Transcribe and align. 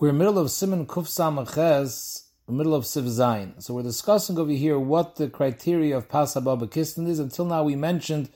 We're 0.00 0.08
in 0.08 0.18
the 0.18 0.24
middle 0.24 0.40
of 0.40 0.50
Simon 0.50 0.86
Kuf 0.86 1.06
Samaches, 1.06 2.24
middle 2.48 2.74
of 2.74 2.84
Sif 2.84 3.04
Zayin. 3.04 3.62
So 3.62 3.74
we're 3.74 3.84
discussing 3.84 4.36
over 4.36 4.50
here 4.50 4.76
what 4.76 5.14
the 5.14 5.28
criteria 5.28 5.96
of 5.96 6.08
Pas 6.08 6.34
Haba 6.34 6.68
Kistan 6.68 7.08
is. 7.08 7.20
Until 7.20 7.44
now 7.44 7.62
we 7.62 7.76
mentioned 7.76 8.28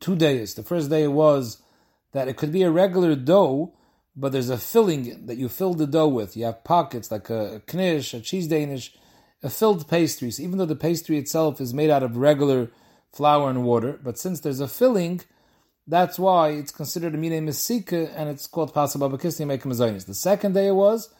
two 0.00 0.16
days. 0.16 0.54
The 0.54 0.64
first 0.64 0.90
day 0.90 1.06
was 1.06 1.62
that 2.10 2.26
it 2.26 2.36
could 2.36 2.50
be 2.50 2.64
a 2.64 2.70
regular 2.72 3.14
dough, 3.14 3.74
but 4.16 4.32
there's 4.32 4.50
a 4.50 4.58
filling 4.58 5.26
that 5.26 5.36
you 5.36 5.48
fill 5.48 5.74
the 5.74 5.86
dough 5.86 6.08
with. 6.08 6.36
You 6.36 6.46
have 6.46 6.64
pockets 6.64 7.12
like 7.12 7.30
a, 7.30 7.62
knish, 7.72 8.12
a 8.12 8.20
cheese 8.20 8.48
danish, 8.48 8.92
a 9.40 9.50
filled 9.50 9.88
pastry. 9.88 10.32
So 10.32 10.42
even 10.42 10.58
though 10.58 10.66
the 10.66 10.74
pastry 10.74 11.16
itself 11.16 11.60
is 11.60 11.72
made 11.72 11.90
out 11.90 12.02
of 12.02 12.16
regular 12.16 12.72
flour 13.12 13.48
and 13.50 13.62
water, 13.62 14.00
but 14.02 14.18
since 14.18 14.40
there's 14.40 14.58
a 14.58 14.66
filling, 14.66 15.20
that's 15.88 16.18
why 16.18 16.50
it's 16.50 16.70
considered 16.70 17.14
a 17.14 17.18
mine 17.18 17.46
mesika 17.46 18.12
and 18.14 18.28
it's 18.28 18.46
called 18.46 18.74
pasa 18.74 18.98
babakisni 18.98 19.46
make 19.46 19.62
The 19.62 20.14
second 20.14 20.52
day 20.52 20.68
it 20.68 20.74
was, 20.74 21.12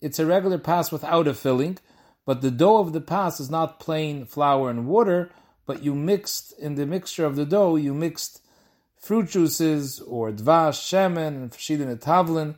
it's 0.00 0.20
a 0.20 0.26
regular 0.26 0.58
pass 0.58 0.92
without 0.92 1.26
a 1.26 1.34
filling, 1.34 1.78
but 2.24 2.40
the 2.40 2.52
dough 2.52 2.78
of 2.78 2.92
the 2.92 3.00
pass 3.00 3.40
is 3.40 3.50
not 3.50 3.80
plain 3.80 4.24
flour 4.24 4.70
and 4.70 4.86
water, 4.86 5.30
but 5.66 5.82
you 5.82 5.94
mixed 5.96 6.56
in 6.58 6.76
the 6.76 6.86
mixture 6.86 7.26
of 7.26 7.34
the 7.34 7.44
dough, 7.44 7.74
you 7.74 7.92
mixed 7.92 8.40
fruit 8.96 9.28
juices 9.28 9.98
or 9.98 10.30
dvash, 10.30 10.78
shemen, 10.78 11.26
and 11.26 11.50
fashidin 11.50 11.98
tavlin, 11.98 12.54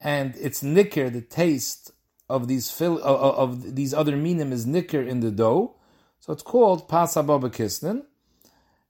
and 0.00 0.34
it's 0.40 0.62
nicker, 0.62 1.10
the 1.10 1.20
taste 1.20 1.92
of 2.28 2.48
these 2.48 2.70
fil- 2.70 3.02
of, 3.02 3.36
of 3.52 3.76
these 3.76 3.92
other 3.92 4.16
minim 4.16 4.50
is 4.50 4.66
nicker 4.66 5.02
in 5.02 5.20
the 5.20 5.30
dough, 5.30 5.74
so 6.20 6.32
it's 6.32 6.42
called 6.42 6.88
pasa 6.88 7.22
babakisnin. 7.22 8.04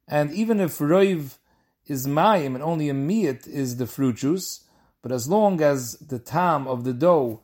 And 0.07 0.33
even 0.33 0.61
if 0.61 0.79
roiv 0.79 1.39
is 1.87 2.07
mayim 2.07 2.55
and 2.55 2.63
only 2.63 2.89
a 2.89 2.95
miyat 2.95 3.47
is 3.47 3.77
the 3.77 3.87
fruit 3.87 4.17
juice, 4.17 4.65
but 5.03 5.13
as 5.13 5.29
long 5.29 5.61
as 5.61 5.97
the 5.99 6.19
tam 6.19 6.67
of 6.67 6.85
the 6.85 6.93
dough 6.93 7.41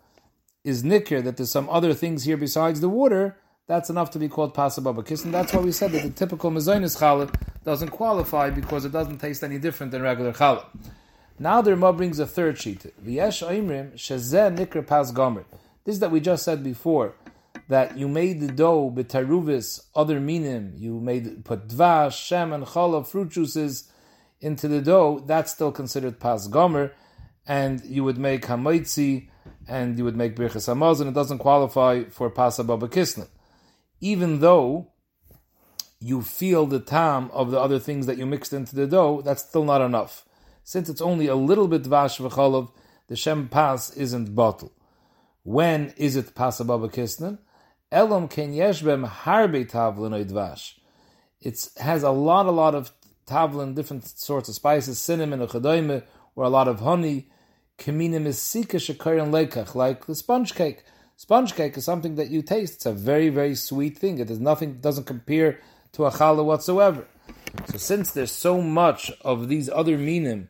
is 0.65 0.83
nicker, 0.85 1.21
that 1.23 1.37
there's 1.37 1.51
some 1.51 1.69
other 1.69 1.95
things 1.95 2.25
here 2.25 2.37
besides 2.37 2.81
the 2.81 2.89
water, 2.89 3.37
that's 3.67 3.89
enough 3.89 4.11
to 4.11 4.19
be 4.19 4.29
called 4.29 4.55
pasababakis, 4.55 5.25
and 5.25 5.33
that's 5.33 5.53
why 5.53 5.61
we 5.61 5.73
said 5.73 5.93
that 5.93 6.03
the 6.03 6.11
typical 6.11 6.51
mezainis 6.51 6.99
challah 6.99 7.33
doesn't 7.65 7.91
qualify 7.91 8.51
because 8.51 8.85
it 8.85 8.93
doesn't 8.93 9.19
taste 9.19 9.45
any 9.45 9.59
different 9.59 9.93
than 9.93 10.03
regular 10.03 10.33
challah. 10.33 10.65
Now 11.39 11.63
the 11.63 11.71
Rama 11.71 11.93
brings 11.93 12.19
a 12.19 12.27
third 12.27 12.59
sheet. 12.59 12.93
V'yesh 13.03 13.47
oimrim 13.47 13.95
shezeh 13.95 14.57
nikr 14.57 14.87
pas 14.87 15.11
gomer. 15.13 15.45
This 15.85 15.95
is 15.95 16.01
that 16.01 16.11
we 16.11 16.21
just 16.21 16.45
said 16.45 16.63
before, 16.63 17.15
that 17.69 17.97
you 17.97 18.09
made 18.09 18.41
the 18.41 18.49
dough 18.49 18.93
betaruvis, 18.95 19.85
other 19.95 20.21
minim, 20.21 20.75
you 20.77 21.01
made 21.01 21.45
put 21.45 21.69
dvash, 21.69 22.13
shem, 22.13 22.53
and 22.53 22.65
challah, 22.65 23.07
fruit 23.07 23.31
juices, 23.31 23.91
into 24.43 24.69
the 24.69 24.83
dough, 24.83 25.23
that's 25.25 25.53
still 25.53 25.73
considered 25.73 26.21
pas 26.21 26.49
gomer, 26.49 26.93
and 27.47 27.83
you 27.85 28.05
would 28.05 28.19
make 28.19 28.43
hamaitzi, 28.43 29.29
and 29.69 29.97
you 29.97 30.05
would 30.05 30.17
make 30.17 30.37
birchas 30.37 30.69
hamazon. 30.69 31.09
It 31.09 31.15
doesn't 31.15 31.39
qualify 31.39 32.05
for 32.05 32.29
pas 32.29 32.59
kisna, 32.59 33.29
even 34.01 34.41
though 34.41 34.89
you 36.01 36.21
feel 36.21 36.67
the 36.67 36.81
tam 36.81 37.31
of 37.33 37.53
the 37.53 37.61
other 37.61 37.79
things 37.79 38.07
that 38.07 38.19
you 38.19 38.27
mixed 38.27 38.53
into 38.53 38.75
the 38.75 38.87
dough. 38.87 39.23
That's 39.23 39.43
still 39.43 39.65
not 39.65 39.81
enough, 39.81 40.25
since 40.65 40.89
it's 40.89 41.01
only 41.01 41.29
a 41.29 41.37
little 41.37 41.69
bit 41.69 41.83
vash 41.83 42.19
v'cholov. 42.19 42.73
The 43.09 43.17
shem 43.17 43.49
pas 43.49 43.97
isn't 43.97 44.35
bottle. 44.35 44.73
When 45.45 45.93
is 45.97 46.17
it 46.17 46.35
pas 46.35 46.61
kisna? 46.61 47.39
Elam 47.91 48.27
ken 48.29 48.53
yeshbem 48.53 49.09
harbe 49.09 49.71
tavlin 49.71 50.31
vash. 50.31 50.79
It 51.41 51.69
has 51.79 52.03
a 52.03 52.11
lot, 52.11 52.47
a 52.47 52.51
lot 52.51 52.75
of 52.75 52.91
tavlin, 53.27 53.75
different 53.75 54.07
sorts 54.07 54.49
of 54.49 54.55
spices, 54.55 55.01
cinnamon, 55.01 55.41
or 55.41 56.03
or 56.35 56.45
a 56.45 56.49
lot 56.49 56.69
of 56.69 56.81
honey. 56.81 57.29
Kaminim 57.79 58.27
is 58.27 58.39
sika 58.39 58.77
shakaran 58.77 59.31
lekach, 59.31 59.75
like 59.75 60.07
the 60.07 60.15
sponge 60.15 60.55
cake. 60.55 60.85
Sponge 61.17 61.55
cake 61.55 61.77
is 61.77 61.85
something 61.85 62.17
that 62.17 62.31
you 62.31 62.43
taste. 62.43 62.75
It's 62.75 62.87
a 62.87 62.93
very, 62.93 63.29
very 63.29 63.55
sweet 63.55 63.99
thing. 63.99 64.19
It 64.19 64.31
is 64.31 64.41
nothing, 64.41 64.81
doesn't 64.81 65.05
compare 65.05 65.61
to 65.93 66.05
a 66.07 66.11
challah 66.11 66.45
whatsoever. 66.45 67.07
So 67.67 67.79
since 67.79 68.13
there's 68.13 68.33
so 68.33 68.61
much 68.61 69.11
of 69.23 69.49
these 69.49 69.69
other 69.69 69.99
minim 69.99 70.49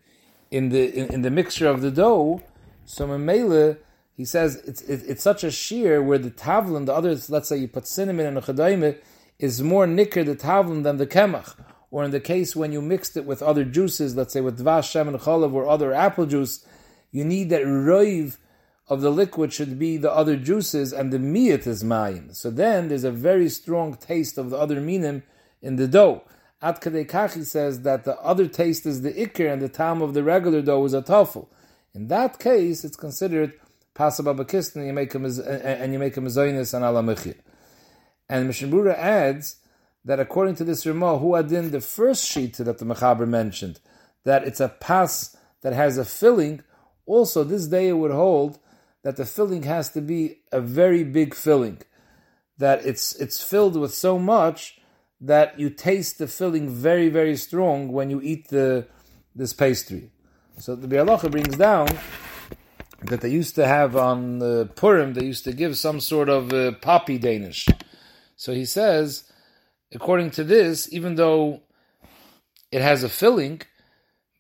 in 0.51 0.69
the 0.69 0.95
in, 0.95 1.13
in 1.15 1.23
the 1.23 1.31
mixture 1.31 1.69
of 1.69 1.81
the 1.81 1.91
dough, 1.91 2.43
so 2.85 3.07
Mamela, 3.07 3.79
he 4.17 4.25
says 4.25 4.57
it's 4.67 4.83
it, 4.83 5.03
it's 5.07 5.23
such 5.23 5.43
a 5.43 5.51
shear 5.51 6.03
where 6.03 6.19
the 6.19 6.31
tavlin, 6.31 6.87
the 6.87 6.95
others, 6.95 7.29
let's 7.29 7.49
say 7.49 7.57
you 7.57 7.69
put 7.69 7.87
cinnamon 7.87 8.27
and 8.27 8.39
a 8.39 8.97
is 9.39 9.63
more 9.63 9.87
nicker 9.87 10.23
the 10.23 10.37
tavlin 10.37 10.85
than 10.85 10.99
the 10.99 11.07
kemach 11.07 11.55
or 11.93 12.03
in 12.03 12.11
the 12.11 12.21
case 12.21 12.57
when 12.57 12.73
you 12.73 12.81
mixed 12.81 13.19
it 13.19 13.27
with 13.27 13.43
other 13.43 13.65
juices, 13.65 14.17
let's 14.17 14.33
say 14.33 14.41
with 14.41 14.59
dvash, 14.59 14.91
shem, 14.91 15.09
and 15.09 15.21
chalav, 15.21 15.53
or 15.53 15.69
other 15.69 15.93
apple 15.93 16.25
juice, 16.25 16.65
you 17.13 17.23
need 17.23 17.51
that 17.51 17.63
roiv 17.63 18.39
of 18.89 19.03
the 19.03 19.11
liquid 19.11 19.53
should 19.53 19.79
be 19.79 19.99
the 19.99 20.11
other 20.11 20.35
juices, 20.35 20.95
and 20.95 21.13
the 21.13 21.19
miyat 21.19 21.67
is 21.67 21.85
mayim. 21.85 22.35
So 22.35 22.51
then 22.51 22.89
there's 22.89 23.05
a 23.05 23.13
very 23.13 23.51
strong 23.51 23.95
taste 23.95 24.39
of 24.39 24.49
the 24.49 24.57
other 24.57 24.81
minim 24.81 25.23
in 25.61 25.77
the 25.77 25.87
dough. 25.87 26.23
At 26.63 26.81
Kadei 26.81 27.45
says 27.45 27.83
that 27.83 28.05
the 28.05 28.19
other 28.21 28.49
taste 28.49 28.87
is 28.87 29.03
the 29.03 29.13
ikir, 29.13 29.53
and 29.53 29.61
the 29.61 29.69
tam 29.69 30.01
of 30.01 30.15
the 30.15 30.25
regular 30.25 30.63
dough 30.63 30.87
is 30.87 30.95
a 30.95 31.03
tafel. 31.03 31.49
In 31.95 32.09
that 32.09 32.39
case, 32.39 32.85
it's 32.85 32.97
considered 32.97 33.53
pasababakist, 33.95 34.77
and 34.77 34.87
you 34.87 34.95
make 34.95 35.15
a 35.15 35.19
and 35.19 35.93
you 35.93 35.99
make 35.99 36.17
a 36.17 36.21
mezainis 36.21 36.73
and 36.73 36.85
alamechir. 36.85 37.37
And 38.31 38.47
Mishnah 38.47 38.93
adds 38.93 39.57
that 40.05 40.21
according 40.21 40.57
to 40.57 40.65
this 40.65 40.85
Ramah, 40.87 41.19
who 41.19 41.35
adin 41.35 41.71
the 41.71 41.81
first 41.81 42.27
sheet 42.27 42.57
that 42.57 42.79
the 42.79 42.85
Mechaber 42.85 43.27
mentioned, 43.27 43.81
that 44.25 44.45
it's 44.45 44.61
a 44.61 44.69
pass 44.69 45.37
that 45.63 45.73
has 45.73 45.97
a 45.97 46.05
filling, 46.05 46.63
also 47.07 47.45
this 47.45 47.67
day 47.69 47.89
it 47.89 47.95
would 47.95 48.11
hold 48.11 48.59
that 49.03 49.17
the 49.17 49.27
filling 49.27 49.65
has 49.65 49.91
to 49.91 50.01
be 50.01 50.39
a 50.51 50.61
very 50.61 51.05
big 51.05 51.35
filling, 51.35 51.79
that 52.59 52.85
it's 52.85 53.15
it's 53.17 53.43
filled 53.43 53.77
with 53.77 53.95
so 53.95 54.19
much 54.19 54.81
that 55.21 55.59
you 55.59 55.71
taste 55.71 56.19
the 56.19 56.27
filling 56.27 56.69
very 56.69 57.09
very 57.09 57.37
strong 57.37 57.93
when 57.93 58.11
you 58.11 58.21
eat 58.23 58.49
the 58.49 58.87
this 59.35 59.53
pastry. 59.53 60.11
So 60.59 60.75
the 60.75 60.87
Biur 60.87 61.07
Halacha 61.07 61.31
brings 61.31 61.57
down 61.57 61.89
that 63.05 63.21
they 63.21 63.31
used 63.31 63.55
to 63.57 63.67
have 63.67 63.97
on 63.97 64.39
the 64.39 64.69
Purim, 64.77 65.15
they 65.15 65.25
used 65.25 65.45
to 65.45 65.53
give 65.53 65.77
some 65.77 65.99
sort 66.01 66.29
of 66.29 66.53
uh, 66.53 66.73
poppy 66.73 67.19
Danish. 67.19 67.67
So 68.37 68.53
he 68.53 68.65
says 68.65 69.32
according 69.95 70.31
to 70.33 70.45
this, 70.45 70.93
even 70.93 71.15
though 71.17 71.61
it 72.71 72.83
has 72.83 73.03
a 73.03 73.09
filling, 73.09 73.63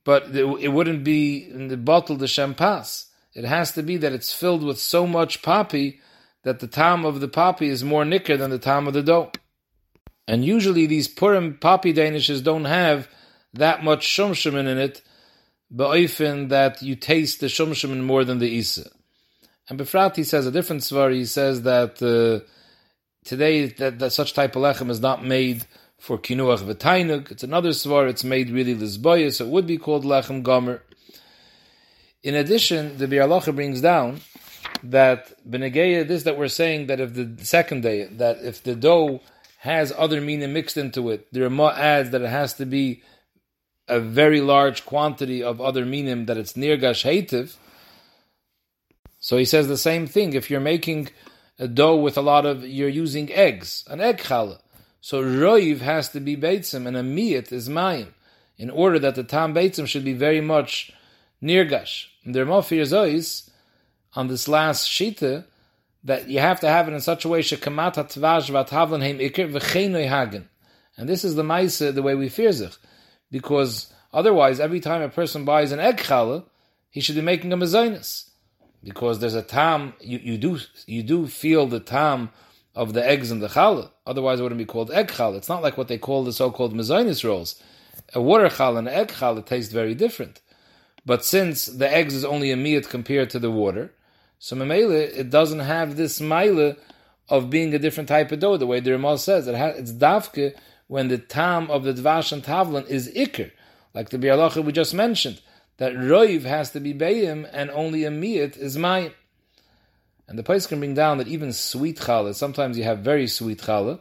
but 0.05 0.35
it 0.35 0.73
wouldn't 0.73 1.05
be 1.05 1.49
in 1.49 1.69
the 1.69 1.77
bottle 1.77 2.17
the 2.17 2.27
champas. 2.27 3.07
It 3.35 3.45
has 3.45 3.73
to 3.73 3.83
be 3.83 3.97
that 3.99 4.13
it's 4.13 4.33
filled 4.33 4.63
with 4.63 4.79
so 4.79 5.07
much 5.07 5.43
poppy 5.43 6.01
that 6.43 6.61
the 6.61 6.67
time 6.67 7.05
of 7.05 7.21
the 7.21 7.29
poppy 7.29 7.69
is 7.69 7.85
more 7.85 8.05
nicker 8.05 8.37
than 8.37 8.51
the 8.51 8.59
time 8.59 8.87
of 8.87 8.95
the 8.95 9.03
dough. 9.03 9.31
And 10.27 10.45
usually 10.45 10.87
these 10.87 11.09
Purim 11.09 11.59
poppy 11.59 11.93
danishes 11.95 12.43
don't 12.43 12.65
have 12.65 13.09
that 13.55 13.85
much 13.85 14.07
shumshimin 14.07 14.67
in 14.67 14.79
it, 14.79 15.03
ba'ifin 15.75 16.49
that 16.49 16.83
you 16.83 16.97
taste 16.97 17.41
the 17.41 17.47
shumshimin 17.47 18.03
more 18.03 18.25
than 18.25 18.39
the 18.39 18.49
isa. 18.49 18.91
And 19.69 19.79
Befrati 19.79 20.25
says 20.25 20.47
a 20.47 20.51
different 20.51 20.83
svar. 20.83 21.13
He 21.13 21.25
says 21.25 21.63
that 21.63 22.03
uh, 22.03 22.47
Today, 23.25 23.67
that, 23.67 23.99
that 23.99 24.13
such 24.13 24.35
type 24.35 24.57
of 24.57 24.63
lechem 24.63 24.91
is 24.91 25.01
not 25.01 25.25
made 25.25 25.65
for 25.99 26.19
kinuach 26.19 26.59
v'tainug. 26.59 27.31
It's 27.31 27.45
another 27.45 27.71
svar. 27.71 28.09
It's 28.09 28.25
made 28.25 28.51
really 28.51 28.75
lisboya, 28.75 29.33
so 29.33 29.47
it 29.47 29.51
would 29.51 29.67
be 29.67 29.79
called 29.79 30.05
lechem 30.05 30.43
gomer. 30.43 30.83
In 32.23 32.35
addition, 32.35 32.99
the 32.99 33.07
Biur 33.07 33.27
Halacha 33.27 33.55
brings 33.55 33.81
down 33.81 34.21
that 34.83 35.33
benegeya, 35.49 36.07
this 36.07 36.25
that 36.25 36.39
we're 36.39 36.49
saying 36.49 36.87
that 36.87 37.01
if 37.01 37.15
the 37.15 37.45
second 37.45 37.83
day, 37.83 38.05
that 38.05 38.39
if 38.43 38.63
the 38.63 38.75
dough 38.75 39.21
has 39.59 39.93
other 39.97 40.21
meaning 40.21 40.53
mixed 40.53 40.77
into 40.77 41.11
it, 41.11 41.33
the 41.33 41.43
Ramah 41.43 41.75
adds 41.77 42.11
that 42.11 42.23
it 42.23 42.29
has 42.29 42.55
to 42.55 42.67
be 42.67 43.03
a 43.89 44.01
very 44.01 44.41
large 44.41 44.85
quantity 44.85 45.43
of 45.43 45.61
other 45.61 45.85
minim 45.85 46.27
that 46.27 46.37
it's 46.37 46.57
near 46.57 46.77
gash 46.77 47.05
hativ. 47.05 47.57
So 49.19 49.37
he 49.37 49.45
says 49.45 49.69
the 49.69 49.77
same 49.77 50.07
thing. 50.07 50.33
If 50.33 50.51
you're 50.51 50.61
making 50.61 51.11
a 51.59 51.69
dough 51.69 51.97
with 51.97 52.17
a 52.17 52.23
lot 52.23 52.47
of, 52.47 52.65
you're 52.65 52.89
using 52.89 53.33
eggs, 53.33 53.85
an 53.89 54.01
egg 54.01 54.19
challah. 54.19 54.59
So 55.01 55.23
roiv 55.23 55.79
has 55.79 56.09
to 56.11 56.21
be 56.21 56.37
beitzim 56.37 56.87
and 56.87 56.97
a 56.97 57.03
miyat 57.03 57.53
is 57.53 57.69
mayim, 57.69 58.09
in 58.57 58.71
order 58.71 58.99
that 59.01 59.15
the 59.15 59.25
tam 59.25 59.55
beitzim 59.55 59.87
should 59.87 60.05
be 60.05 60.13
very 60.13 60.41
much 60.41 60.93
nirgash. 61.43 62.07
And 62.25 62.35
there 62.35 62.45
are 62.45 62.63
zois 62.63 63.51
on 64.15 64.29
this 64.29 64.49
last 64.49 64.89
shita 64.89 65.45
that 66.05 66.29
you 66.29 66.41
have 66.41 66.61
to 66.61 66.69
have 66.69 66.89
it 66.89 66.95
in 66.95 67.01
such 67.01 67.25
a 67.25 67.29
way 67.29 67.41
shekamata 67.41 68.05
tvash 68.05 68.51
vathavlan 68.51 69.03
heim 69.03 69.19
ikir 69.19 69.51
v'cheinoi 69.53 70.09
hagen. 70.09 70.49
And 70.97 71.09
this 71.09 71.25
is 71.25 71.35
the 71.35 71.43
maisa, 71.43 71.95
the 71.95 72.03
way 72.03 72.15
we 72.15 72.29
fear 72.29 72.53
zich. 72.53 72.77
Because 73.31 73.93
otherwise, 74.13 74.61
every 74.61 74.81
time 74.81 75.01
a 75.01 75.09
person 75.09 75.45
buys 75.45 75.73
an 75.73 75.81
egg 75.81 75.99
challah, 75.99 76.45
he 76.91 77.01
should 77.01 77.15
be 77.15 77.23
making 77.23 77.53
a 77.53 77.57
mezainis 77.57 78.29
because 78.83 79.21
there's 79.21 79.35
a 79.35 79.43
tam 79.43 79.95
you, 80.01 80.19
you 80.19 80.39
do 80.39 80.59
you 80.87 81.03
do 81.03 81.27
feel 81.27 81.67
the 81.67 81.81
tam 81.81 82.31
of 82.75 82.95
the 82.95 83.07
eggs 83.07 83.31
in 83.31 83.41
the 83.41 83.49
challah. 83.49 83.91
Otherwise, 84.07 84.41
it 84.41 84.43
wouldn't 84.43 84.59
be 84.59 84.65
called 84.65 84.91
egg 84.91 85.09
challah. 85.09 85.37
It's 85.37 85.49
not 85.49 85.63
like 85.63 85.77
what 85.77 85.89
they 85.89 85.99
call 85.99 86.25
the 86.25 86.33
so-called 86.33 86.75
mezainis 86.75 87.23
rolls. 87.23 87.63
A 88.15 88.21
water 88.21 88.49
challah 88.49 88.79
and 88.79 88.89
an 88.89 88.95
egg 88.95 89.09
challah 89.09 89.45
taste 89.45 89.73
very 89.73 89.95
different. 89.95 90.41
But 91.05 91.25
since 91.25 91.67
the 91.67 91.93
eggs 91.93 92.15
is 92.15 92.25
only 92.25 92.51
a 92.51 92.57
miyat 92.57 92.89
compared 92.89 93.31
to 93.31 93.39
the 93.39 93.51
water, 93.51 93.93
So 94.39 94.57
Mamela, 94.57 95.17
it 95.17 95.31
doesn't 95.31 95.61
have 95.61 95.97
this 95.97 96.21
mile 96.21 96.75
of 97.29 97.51
being 97.51 97.75
a 97.75 97.79
different 97.79 98.09
type 98.09 98.33
of 98.33 98.41
dough, 98.41 98.57
the 98.57 98.67
way 98.67 98.81
the 98.81 98.91
Ramah 98.93 99.19
says. 99.19 99.47
It 99.47 99.55
has, 99.55 99.79
it's 99.79 99.93
dafke 99.93 100.55
when 100.89 101.09
the 101.09 101.19
tam 101.19 101.71
of 101.71 101.85
the 101.85 101.93
dvash 101.95 102.33
and 102.33 102.43
tavlin 102.43 102.87
is 102.89 103.09
ikr, 103.13 103.53
like 103.95 104.11
the 104.11 104.19
Biur 104.19 104.37
Halacha 104.37 104.65
we 104.65 104.73
just 104.73 104.95
mentioned, 104.95 105.41
that 105.83 105.95
roiv 105.95 106.43
has 106.43 106.71
to 106.71 106.79
be 106.79 106.95
bayim 106.95 107.45
and 107.53 107.69
only 107.73 108.05
a 108.05 108.09
miyat 108.09 108.57
is 108.57 108.77
mayim. 108.77 109.13
And 110.29 110.39
the 110.39 110.45
place 110.45 110.69
can 110.69 110.79
bring 110.79 110.95
down 110.95 111.19
that 111.19 111.27
even 111.27 111.53
sweet 111.53 111.99
challah, 111.99 112.37
sometimes 112.37 112.79
you 112.79 112.85
have 112.85 113.01
very 113.01 113.27
sweet 113.27 113.59
challah, 113.59 113.99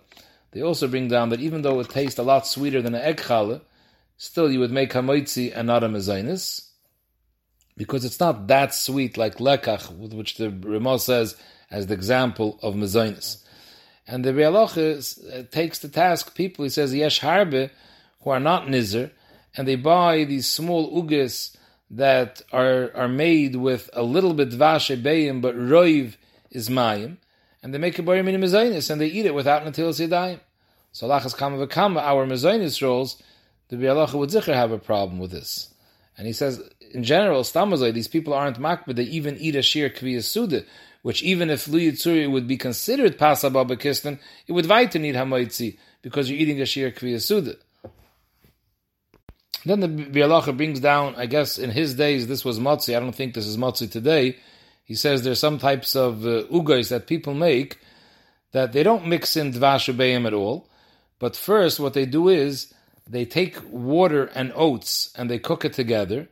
they 0.52 0.62
also 0.62 0.88
bring 0.88 1.08
down 1.08 1.30
that 1.30 1.40
even 1.40 1.64
though 1.64 1.80
it 1.80 1.90
tastes 1.90 2.20
a 2.20 2.24
lot 2.24 2.46
sweeter 2.46 2.84
than 2.84 2.94
an 2.94 3.02
egg 3.02 3.18
challah, 3.18 3.62
still 4.16 4.52
you 4.52 4.60
would 4.60 4.70
make 4.70 4.92
hamoitzi 4.92 5.52
and 5.56 5.66
not 5.66 5.84
a 5.84 5.90
mezainis 5.90 6.68
because 7.76 8.06
it's 8.06 8.20
not 8.20 8.46
that 8.46 8.76
sweet 8.76 9.18
like 9.18 9.38
lekach, 9.38 9.90
with 9.98 10.14
which 10.14 10.36
the 10.36 10.52
Ramah 10.52 11.00
says 11.00 11.36
as 11.72 11.88
the 11.88 11.96
example 11.96 12.60
of 12.62 12.76
mezainis. 12.76 13.44
And 14.06 14.24
the 14.24 14.34
Biur 14.34 14.52
Halacha 14.52 15.40
uh, 15.40 15.44
takes 15.50 15.80
the 15.80 15.90
task 15.90 16.36
people, 16.36 16.62
he 16.62 16.70
says, 16.70 16.94
yesh 16.94 17.22
harbe, 17.22 17.72
who 18.22 18.30
are 18.30 18.40
not 18.40 18.68
nizer, 18.68 19.10
and 19.58 19.68
they 19.68 19.78
buy 19.78 20.26
these 20.26 20.46
small 20.46 20.92
uges 21.04 21.58
that 21.92 22.42
are, 22.54 22.92
are 22.96 23.10
made 23.10 23.56
with 23.58 23.90
a 23.94 24.02
little 24.02 24.34
bit 24.34 24.50
vashe 24.50 25.02
beim, 25.02 25.42
but 25.42 25.56
roiv 25.56 26.16
is 26.50 26.70
mayim, 26.70 27.18
and 27.62 27.74
they 27.74 27.78
make 27.78 28.00
a 28.00 28.04
boyer 28.04 28.24
mini 28.24 28.38
mezainis, 28.38 28.90
and 28.90 29.02
they 29.02 29.08
eat 29.08 29.26
it 29.26 29.36
without 29.36 29.64
natilas 29.64 30.06
yadayim. 30.06 30.40
So 30.94 31.08
lachas 31.08 31.36
kama 31.36 31.68
v'kama, 31.68 32.02
our 32.02 32.26
mezainis 32.26 32.82
rolls, 32.82 33.22
the 33.68 33.76
Biur 33.76 34.08
Halacha 34.08 34.14
would 34.14 34.30
zikr 34.30 34.54
have 34.54 34.72
a 34.72 34.80
problem 34.80 35.20
with 35.20 35.32
this. 35.32 35.74
And 36.18 36.28
he 36.28 36.34
says, 36.34 36.62
in 36.94 37.04
general, 37.04 37.42
stamazoi, 37.44 37.94
these 37.94 38.08
people 38.08 38.34
aren't 38.34 38.60
makbid, 38.60 38.96
they 38.96 39.04
even 39.04 39.38
eat 39.38 39.56
a 39.56 39.62
shir 39.62 39.90
kviyasuda, 39.90 40.66
which 41.02 41.22
even 41.24 41.50
if 41.50 41.68
lu 41.68 41.80
yitzuri 41.80 42.32
would 42.32 42.48
be 42.48 42.58
considered 42.58 43.18
pasabah 43.18 43.68
bekistan, 43.68 44.20
it 44.48 44.54
would 44.54 44.68
weiter 44.68 45.00
need 45.00 45.16
hamoitzi, 45.16 45.78
because 46.02 46.30
you're 46.30 46.40
eating 46.40 46.62
a 46.62 46.66
shir 46.66 46.92
kviyas 46.92 47.56
Then 49.66 49.80
the 49.80 49.88
Biur 49.88 50.28
Halacha 50.28 50.58
brings 50.58 50.80
down, 50.80 51.16
I 51.16 51.28
guess 51.28 51.60
in 51.60 51.70
his 51.70 51.94
days 51.94 52.28
this 52.28 52.44
was 52.44 52.60
motzi, 52.60 52.96
I 52.96 53.00
don't 53.00 53.14
think 53.14 53.34
this 53.34 53.46
is 53.46 53.58
motzi 53.58 53.90
today. 53.90 54.38
He 54.84 54.96
says 54.96 55.24
there's 55.24 55.40
some 55.40 55.60
types 55.60 55.96
of 55.96 56.26
uh, 56.26 56.44
ugais 56.52 56.90
that 56.90 57.08
people 57.08 57.34
make 57.34 57.80
that 58.52 58.74
they 58.74 58.84
don't 58.84 59.08
mix 59.08 59.38
in 59.38 59.54
dvash 59.54 60.26
at 60.26 60.34
all, 60.34 60.68
but 61.20 61.36
first 61.36 61.80
what 61.80 61.94
they 61.94 62.06
do 62.06 62.28
is 62.28 62.74
they 63.08 63.26
take 63.26 63.58
water 63.72 64.26
and 64.36 64.52
oats 64.56 65.14
and 65.16 65.30
they 65.30 65.40
cook 65.40 65.64
it 65.64 65.74
together, 65.74 66.28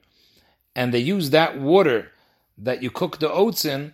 and 0.76 0.94
they 0.94 1.00
use 1.00 1.30
that 1.30 1.60
water 1.60 2.12
that 2.58 2.84
you 2.84 2.90
cook 2.90 3.20
the 3.20 3.32
oats 3.32 3.64
in, 3.64 3.94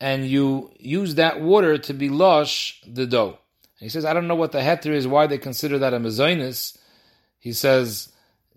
and 0.00 0.26
you 0.26 0.70
use 0.78 1.16
that 1.16 1.40
water 1.40 1.76
to 1.76 1.92
be 1.92 2.08
lush 2.08 2.80
the 2.86 3.06
dough. 3.06 3.38
And 3.80 3.86
he 3.86 3.88
says, 3.88 4.04
I 4.04 4.12
don't 4.12 4.28
know 4.28 4.34
what 4.34 4.52
the 4.52 4.60
heter 4.60 4.92
is, 4.92 5.06
why 5.06 5.26
they 5.26 5.38
consider 5.38 5.78
that 5.78 5.94
a 5.94 5.98
mezainis. 5.98 6.78
He 7.38 7.52
says, 7.52 8.12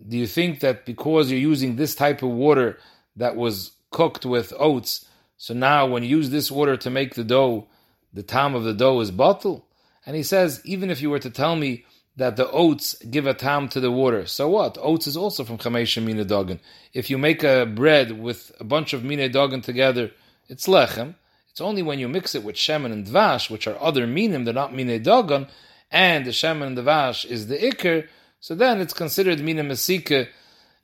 do 0.08 0.18
you 0.18 0.28
think 0.28 0.60
that 0.62 0.86
because 0.86 1.32
you're 1.32 1.40
using 1.40 1.76
this 1.76 1.96
type 1.96 2.22
of 2.24 2.30
water 2.30 2.78
that 3.16 3.36
was 3.36 3.72
cooked 3.92 4.26
with 4.26 4.54
oats, 4.58 5.06
so 5.38 5.54
now 5.54 5.86
when 5.86 6.04
you 6.04 6.10
use 6.10 6.30
this 6.30 6.52
water 6.52 6.78
to 6.78 6.90
make 6.90 7.16
the 7.16 7.24
dough, 7.24 7.68
the 8.14 8.24
time 8.24 8.56
of 8.56 8.64
the 8.64 8.74
dough 8.74 9.00
is 9.00 9.12
bottle? 9.12 9.66
And 10.06 10.16
he 10.16 10.24
says, 10.24 10.62
even 10.66 10.90
if 10.90 11.02
you 11.02 11.10
were 11.10 11.20
to 11.20 11.30
tell 11.30 11.56
me 11.56 11.86
that 12.18 12.36
the 12.36 12.50
oats 12.52 12.96
give 13.10 13.26
a 13.26 13.34
tam 13.34 13.70
to 13.70 13.80
the 13.80 13.92
water. 13.92 14.26
So 14.26 14.50
what? 14.50 14.78
Oats 14.82 15.08
is 15.08 15.16
also 15.16 15.44
from 15.44 15.58
Chamesha 15.58 16.04
Mina 16.04 16.26
Dogan. 16.26 16.60
If 16.94 17.10
you 17.10 17.18
make 17.18 17.44
a 17.44 17.66
bread 17.66 18.20
with 18.20 18.52
a 18.60 18.64
bunch 18.64 18.94
of 18.94 19.04
Mina 19.04 19.30
Dogan 19.30 19.62
together, 19.62 20.12
it's 20.50 20.68
lechem. 20.68 21.16
It's 21.50 21.62
only 21.62 21.82
when 21.82 22.00
you 22.00 22.08
mix 22.08 22.36
it 22.36 22.44
with 22.44 22.56
shemen 22.56 22.92
and 22.92 23.06
dvash, 23.06 23.50
which 23.50 23.68
are 23.68 23.82
other 23.82 24.08
minim, 24.08 24.46
they're 24.46 24.54
not 24.54 24.74
Mina 24.74 25.00
Dogan, 25.00 25.48
and 25.90 26.26
the 26.26 26.32
shemen 26.32 26.68
and 26.68 26.78
the 26.78 26.84
vash 26.84 27.26
is 27.26 27.48
the 27.48 27.58
ikr, 27.58 28.08
so 28.42 28.56
then 28.56 28.82
it's 28.82 28.94
considered 28.94 29.40
Mina 29.40 29.64
Masika, 29.64 30.28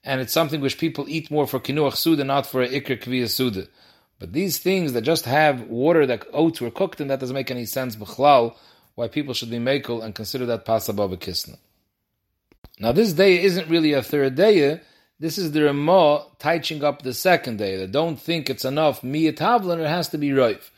and 0.04 0.22
it's 0.22 0.32
something 0.32 0.62
which 0.62 0.78
people 0.78 1.06
eat 1.10 1.32
more 1.32 1.48
for 1.48 1.60
kinuach 1.60 1.96
suda, 1.96 2.24
not 2.24 2.46
for 2.46 2.62
a 2.62 2.70
ikr 2.70 3.02
kviya 3.02 3.28
suda. 3.28 3.68
But 4.20 4.32
these 4.32 4.60
things 4.60 4.94
that 4.94 5.02
just 5.02 5.26
have 5.26 5.62
water 5.64 6.06
that 6.06 6.26
oats 6.32 6.62
were 6.62 6.72
cooked 6.72 7.02
in, 7.02 7.08
that 7.08 7.20
doesn't 7.20 7.34
make 7.34 7.52
any 7.52 7.66
sense, 7.66 7.96
b'chlal, 7.96 8.56
why 8.94 9.08
people 9.08 9.34
should 9.34 9.50
be 9.50 9.58
makel 9.58 10.04
and 10.04 10.16
consider 10.16 10.46
that 10.46 10.66
pas 10.66 10.88
above 10.88 11.12
kisna. 11.20 11.58
Now 12.80 12.92
this 12.92 13.14
day 13.14 13.42
isn't 13.44 13.70
really 13.70 13.94
a 13.94 14.04
third 14.04 14.36
day. 14.36 14.80
This 15.20 15.40
is 15.40 15.52
the 15.52 15.64
Ramah 15.64 16.28
teaching 16.38 16.84
up 16.84 17.02
the 17.02 17.14
second 17.14 17.58
day. 17.58 17.76
They 17.76 17.88
don't 17.88 18.22
think 18.22 18.52
it's 18.52 18.66
enough 18.66 19.02
miyat 19.02 19.38
tavlin, 19.38 19.80
it 19.80 19.88
has 19.88 20.10
to 20.10 20.20
be 20.20 20.30
roiv. 20.30 20.70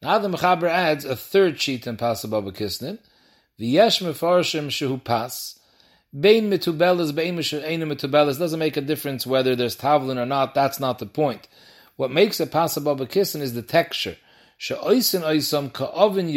Now 0.00 0.18
the 0.18 0.28
Mechaber 0.28 0.68
adds 0.68 1.04
a 1.04 1.16
third 1.16 1.60
sheet 1.60 1.86
in 1.86 1.98
pas 1.98 2.24
above 2.24 2.46
a 2.46 2.52
kisna. 2.52 2.98
V'yesh 3.60 4.02
mefarshim 4.02 4.68
shehu 4.68 5.04
pas. 5.04 5.58
Bein 6.18 6.48
mitubelas, 6.48 7.12
bein 7.12 7.36
mitubelas 7.36 8.38
doesn't 8.38 8.58
make 8.60 8.76
a 8.76 8.80
difference 8.80 9.26
whether 9.26 9.56
there's 9.56 9.76
tavlin 9.76 10.16
or 10.16 10.26
not. 10.26 10.54
That's 10.54 10.78
not 10.78 11.00
the 11.00 11.06
point. 11.06 11.48
What 11.96 12.10
makes 12.10 12.38
a 12.38 12.46
pas 12.46 12.76
above 12.76 13.00
a 13.00 13.06
kisna 13.06 13.40
is 13.40 13.54
the 13.54 13.62
texture. 13.62 14.16
She'oisin 14.56 15.22
oisam 15.22 15.72
ka'ovin 15.72 16.32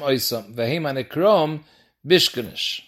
oisam 0.00 1.60
bishkanish. 2.06 2.82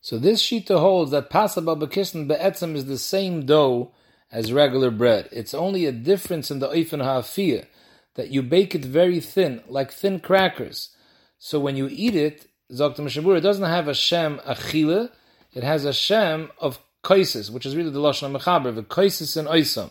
So 0.00 0.18
this 0.18 0.42
shita 0.42 0.78
holds 0.78 1.10
that 1.10 1.30
pasaba 1.30 1.78
bekisn 1.78 2.26
be'etzem 2.26 2.74
is 2.74 2.86
the 2.86 2.98
same 2.98 3.44
dough 3.44 3.92
as 4.32 4.52
regular 4.52 4.90
bread. 4.90 5.28
It's 5.30 5.52
only 5.52 5.84
a 5.84 5.92
difference 5.92 6.50
in 6.50 6.58
the 6.58 6.68
oifen 6.68 7.02
ha'afiyah, 7.02 7.66
that 8.14 8.30
you 8.30 8.42
bake 8.42 8.74
it 8.74 8.84
very 8.84 9.20
thin, 9.20 9.62
like 9.68 9.92
thin 9.92 10.20
crackers. 10.20 10.94
So 11.38 11.60
when 11.60 11.76
you 11.76 11.88
eat 11.90 12.14
it, 12.14 12.46
Mishabur, 12.70 13.36
it 13.36 13.40
doesn't 13.40 13.64
have 13.64 13.88
a 13.88 13.94
shem 13.94 14.38
achila, 14.46 15.10
it 15.52 15.62
has 15.62 15.84
a 15.84 15.92
shem 15.92 16.50
of 16.58 16.78
kaisis, 17.02 17.50
which 17.50 17.66
is 17.66 17.76
really 17.76 17.90
the 17.90 17.98
Lashon 17.98 18.36
Mechaber, 18.36 18.74
the 18.74 18.82
kaisis 18.82 19.36
and 19.36 19.48
oisam. 19.48 19.90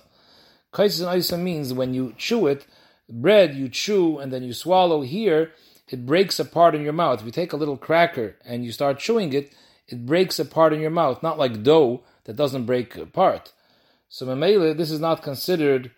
Kaisis 0.74 1.00
and 1.02 1.22
oisam 1.22 1.42
means 1.42 1.74
when 1.74 1.94
you 1.94 2.14
chew 2.18 2.48
it, 2.48 2.66
bread 3.10 3.56
you 3.56 3.70
chew 3.70 4.20
and 4.20 4.32
then 4.32 4.44
you 4.44 4.54
swallow 4.54 5.02
here, 5.02 5.52
it 5.90 6.06
breaks 6.06 6.40
apart 6.40 6.76
in 6.76 6.84
your 6.84 6.94
mouth. 6.94 7.20
If 7.20 7.26
you 7.26 7.32
take 7.32 7.54
a 7.54 7.58
little 7.58 7.78
cracker 7.78 8.36
and 8.46 8.64
you 8.64 8.72
start 8.72 9.00
chewing 9.00 9.34
it, 9.34 9.54
it 9.88 10.06
breaks 10.06 10.38
apart 10.38 10.72
in 10.72 10.80
your 10.80 10.92
mouth, 10.92 11.24
not 11.24 11.40
like 11.40 11.64
dough 11.64 12.04
that 12.26 12.36
doesn't 12.36 12.66
break 12.66 12.96
apart. 12.96 13.52
So 14.08 14.26
Mamela, 14.26 14.78
this 14.78 14.92
is 14.92 15.00
not 15.00 15.24
considered 15.24 15.92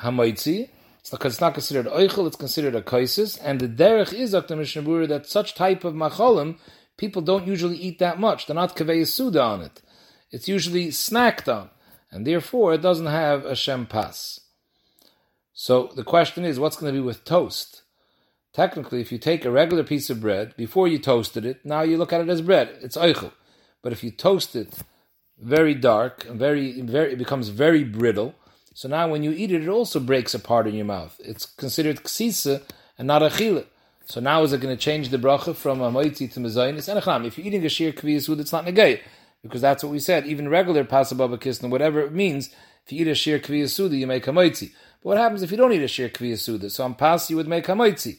hamaitzi, 0.00 0.70
because 1.10 1.34
it's 1.34 1.40
not 1.40 1.54
considered 1.54 1.86
oichel, 1.86 2.26
it's 2.26 2.36
considered 2.36 2.74
a 2.74 2.82
kaisis, 2.82 3.38
and 3.42 3.60
the 3.60 3.68
derech 3.68 4.12
is 4.12 4.32
Dr. 4.32 4.56
Mishnah 4.56 4.82
Berurah 4.82 5.08
that 5.08 5.26
such 5.26 5.54
type 5.54 5.84
of 5.84 5.94
macholim, 5.94 6.58
people 6.96 7.22
don't 7.22 7.46
usually 7.46 7.76
eat 7.76 7.98
that 7.98 8.20
much. 8.20 8.46
They're 8.46 8.54
not 8.54 8.76
kavei 8.76 9.06
suda 9.06 9.42
on 9.42 9.62
it. 9.62 9.82
It's 10.30 10.48
usually 10.48 10.88
snacked 10.88 11.52
on, 11.52 11.70
and 12.10 12.26
therefore 12.26 12.74
it 12.74 12.82
doesn't 12.82 13.06
have 13.06 13.44
a 13.44 13.56
shem 13.56 13.86
pas. 13.86 14.40
So 15.52 15.90
the 15.94 16.04
question 16.04 16.44
is, 16.44 16.58
what's 16.58 16.76
going 16.76 16.94
to 16.94 17.00
be 17.00 17.04
with 17.04 17.24
toast? 17.24 17.82
Technically, 18.52 19.00
if 19.00 19.12
you 19.12 19.18
take 19.18 19.44
a 19.44 19.50
regular 19.50 19.84
piece 19.84 20.10
of 20.10 20.20
bread, 20.20 20.56
before 20.56 20.88
you 20.88 20.98
toasted 20.98 21.44
it, 21.44 21.64
now 21.64 21.82
you 21.82 21.96
look 21.96 22.12
at 22.12 22.20
it 22.20 22.28
as 22.28 22.42
bread. 22.42 22.76
It's 22.80 22.96
eichel. 22.96 23.32
But 23.82 23.92
if 23.92 24.02
you 24.02 24.10
toast 24.10 24.56
it 24.56 24.78
very 25.38 25.74
dark, 25.74 26.26
and 26.28 26.38
very, 26.38 26.80
very, 26.82 27.12
it 27.12 27.18
becomes 27.18 27.48
very 27.48 27.84
brittle. 27.84 28.34
So 28.80 28.88
now 28.88 29.08
when 29.08 29.22
you 29.22 29.32
eat 29.32 29.52
it, 29.52 29.60
it 29.60 29.68
also 29.68 30.00
breaks 30.00 30.32
apart 30.32 30.66
in 30.66 30.74
your 30.74 30.86
mouth. 30.86 31.20
It's 31.22 31.44
considered 31.44 31.98
ksisa 31.98 32.62
and 32.96 33.06
not 33.06 33.20
achila. 33.20 33.66
So 34.06 34.20
now 34.20 34.42
is 34.42 34.54
it 34.54 34.62
going 34.62 34.74
to 34.74 34.82
change 34.82 35.10
the 35.10 35.18
bracha 35.18 35.54
from 35.54 35.82
a 35.82 35.92
moitzi 35.92 36.32
to 36.32 36.40
mezainis? 36.40 36.88
And 36.88 36.98
a 36.98 37.26
if 37.26 37.36
you're 37.36 37.46
eating 37.46 37.66
a 37.66 37.68
shir 37.68 37.92
kviyas 37.92 38.24
food, 38.24 38.40
it's 38.40 38.52
not 38.52 38.64
negay. 38.64 39.00
Because 39.42 39.60
that's 39.60 39.84
what 39.84 39.92
we 39.92 39.98
said. 39.98 40.26
Even 40.26 40.48
regular 40.48 40.84
pasababa 40.84 41.38
kisna, 41.38 41.68
whatever 41.68 42.00
it 42.00 42.14
means, 42.14 42.54
if 42.86 42.92
you 42.92 43.02
eat 43.02 43.08
a 43.08 43.14
shir 43.14 43.38
kviyas 43.38 43.98
you 43.98 44.06
make 44.06 44.26
a 44.26 44.30
moitzi. 44.30 44.72
But 45.02 45.08
what 45.10 45.18
happens 45.18 45.42
if 45.42 45.50
you 45.50 45.58
don't 45.58 45.74
eat 45.74 45.82
a 45.82 45.86
shir 45.86 46.08
kviya 46.08 46.38
suda? 46.38 46.70
So 46.70 46.82
on 46.82 46.94
pas 46.94 47.28
you 47.28 47.36
would 47.36 47.48
make 47.48 47.66
hamoitzi. 47.66 48.18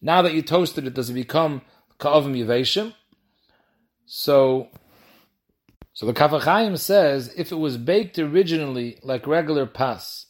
Now 0.00 0.22
that 0.22 0.32
you 0.32 0.42
toasted 0.42 0.86
it, 0.86 0.94
does 0.94 1.10
it 1.10 1.14
become 1.14 1.62
ka'avim 1.98 2.38
yiveshim? 2.38 2.94
So, 4.06 4.68
so 5.98 6.06
the 6.06 6.12
Kaf 6.12 6.30
HaChaim 6.30 6.78
says 6.78 7.34
if 7.36 7.50
it 7.50 7.56
was 7.56 7.76
baked 7.76 8.20
originally 8.20 8.98
like 9.02 9.26
regular 9.26 9.66
pas, 9.66 10.26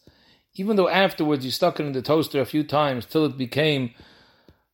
even 0.55 0.77
though 0.77 0.89
afterwards 0.89 1.45
you 1.45 1.51
stuck 1.51 1.79
it 1.79 1.85
in 1.85 1.93
the 1.93 2.01
toaster 2.01 2.41
a 2.41 2.47
few 2.47 2.65
times 2.65 3.05
till 3.05 3.27
it 3.27 3.37
became 3.37 3.91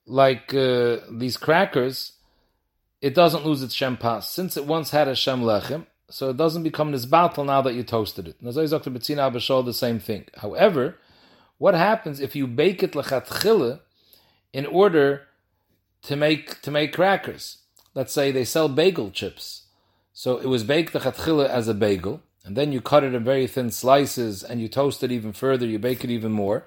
like 0.07 0.55
uh, 0.55 0.99
these 1.11 1.37
crackers, 1.37 2.13
it 3.01 3.13
doesn't 3.13 3.45
lose 3.45 3.61
its 3.61 3.75
shem 3.75 3.97
pas. 3.97 4.31
Since 4.31 4.57
it 4.57 4.67
once 4.67 4.91
had 4.91 5.09
a 5.09 5.17
shem 5.17 5.43
lechem, 5.43 5.85
so 6.11 6.31
it 6.31 6.37
doesn't 6.37 6.63
become 6.63 6.93
this 6.93 7.07
battle 7.07 7.43
now 7.43 7.61
that 7.63 7.75
you 7.75 7.83
toasted 7.83 8.29
it. 8.29 8.37
The 8.41 9.73
same 9.73 9.99
thing. 9.99 10.25
However, 10.37 10.97
what 11.59 11.75
happens 11.75 12.21
if 12.21 12.37
you 12.37 12.47
bake 12.47 12.85
it 12.85 12.93
lechatchila 12.93 13.81
in 14.53 14.65
order 14.65 15.23
to 16.03 16.15
make 16.15 16.63
to 16.63 16.71
make 16.71 16.93
crackers? 16.93 17.63
Let's 17.97 18.13
say 18.13 18.31
they 18.31 18.45
sell 18.45 18.69
bagel 18.69 19.11
chips. 19.11 19.64
So 20.17 20.39
it 20.39 20.47
was 20.47 20.63
baked 20.63 20.93
lechatchila 20.93 21.49
as 21.49 21.67
a 21.67 21.75
bagel, 21.75 22.23
and 22.45 22.57
then 22.57 22.71
you 22.71 22.81
cut 22.81 23.03
it 23.03 23.15
in 23.15 23.25
very 23.25 23.49
thin 23.49 23.73
slices, 23.73 24.45
and 24.45 24.61
you 24.61 24.69
toast 24.69 25.03
it 25.03 25.11
even 25.11 25.33
further, 25.33 25.67
you 25.67 25.81
bake 25.81 26.05
it 26.05 26.11
even 26.11 26.31
more, 26.31 26.65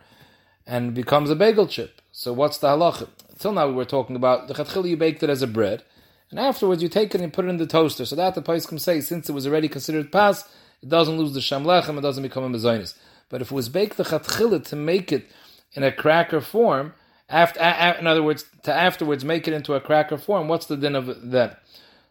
and 0.65 0.93
becomes 0.93 1.29
a 1.29 1.35
bagel 1.35 1.65
chip. 1.65 2.01
So 2.11 2.33
what's 2.33 2.57
the 2.57 2.67
halacha? 2.67 3.07
Till 3.39 3.53
now 3.53 3.67
we 3.67 3.73
were 3.73 3.85
talking 3.85 4.17
about 4.17 4.49
the 4.49 4.53
chatchila 4.53 4.89
you 4.89 4.97
baked 4.97 5.23
it 5.23 5.29
as 5.29 5.41
a 5.41 5.47
bread, 5.47 5.83
and 6.29 6.41
afterwards 6.41 6.83
you 6.83 6.89
take 6.89 7.15
it 7.15 7.21
and 7.21 7.31
put 7.31 7.45
it 7.45 7.47
in 7.47 7.55
the 7.55 7.65
toaster. 7.65 8.03
So 8.03 8.17
that 8.17 8.35
the 8.35 8.41
can 8.41 8.79
say, 8.79 8.99
since 8.99 9.29
it 9.29 9.33
was 9.33 9.47
already 9.47 9.69
considered 9.69 10.11
pas, 10.11 10.43
it 10.83 10.89
doesn't 10.89 11.17
lose 11.17 11.33
the 11.33 11.39
shamlechem, 11.39 11.97
it 11.97 12.01
doesn't 12.01 12.23
become 12.23 12.43
a 12.43 12.49
mezainis. 12.49 12.95
But 13.29 13.41
if 13.41 13.49
it 13.49 13.55
was 13.55 13.69
baked 13.69 13.95
the 13.95 14.03
chatchila 14.03 14.65
to 14.65 14.75
make 14.75 15.13
it 15.13 15.25
in 15.71 15.83
a 15.83 15.91
cracker 15.93 16.41
form, 16.41 16.95
after, 17.29 17.61
in 17.61 18.07
other 18.07 18.23
words, 18.23 18.43
to 18.63 18.73
afterwards 18.73 19.23
make 19.23 19.47
it 19.47 19.53
into 19.53 19.73
a 19.73 19.79
cracker 19.79 20.17
form, 20.17 20.49
what's 20.49 20.65
the 20.65 20.75
din 20.75 20.95
of 20.95 21.31
that? 21.31 21.61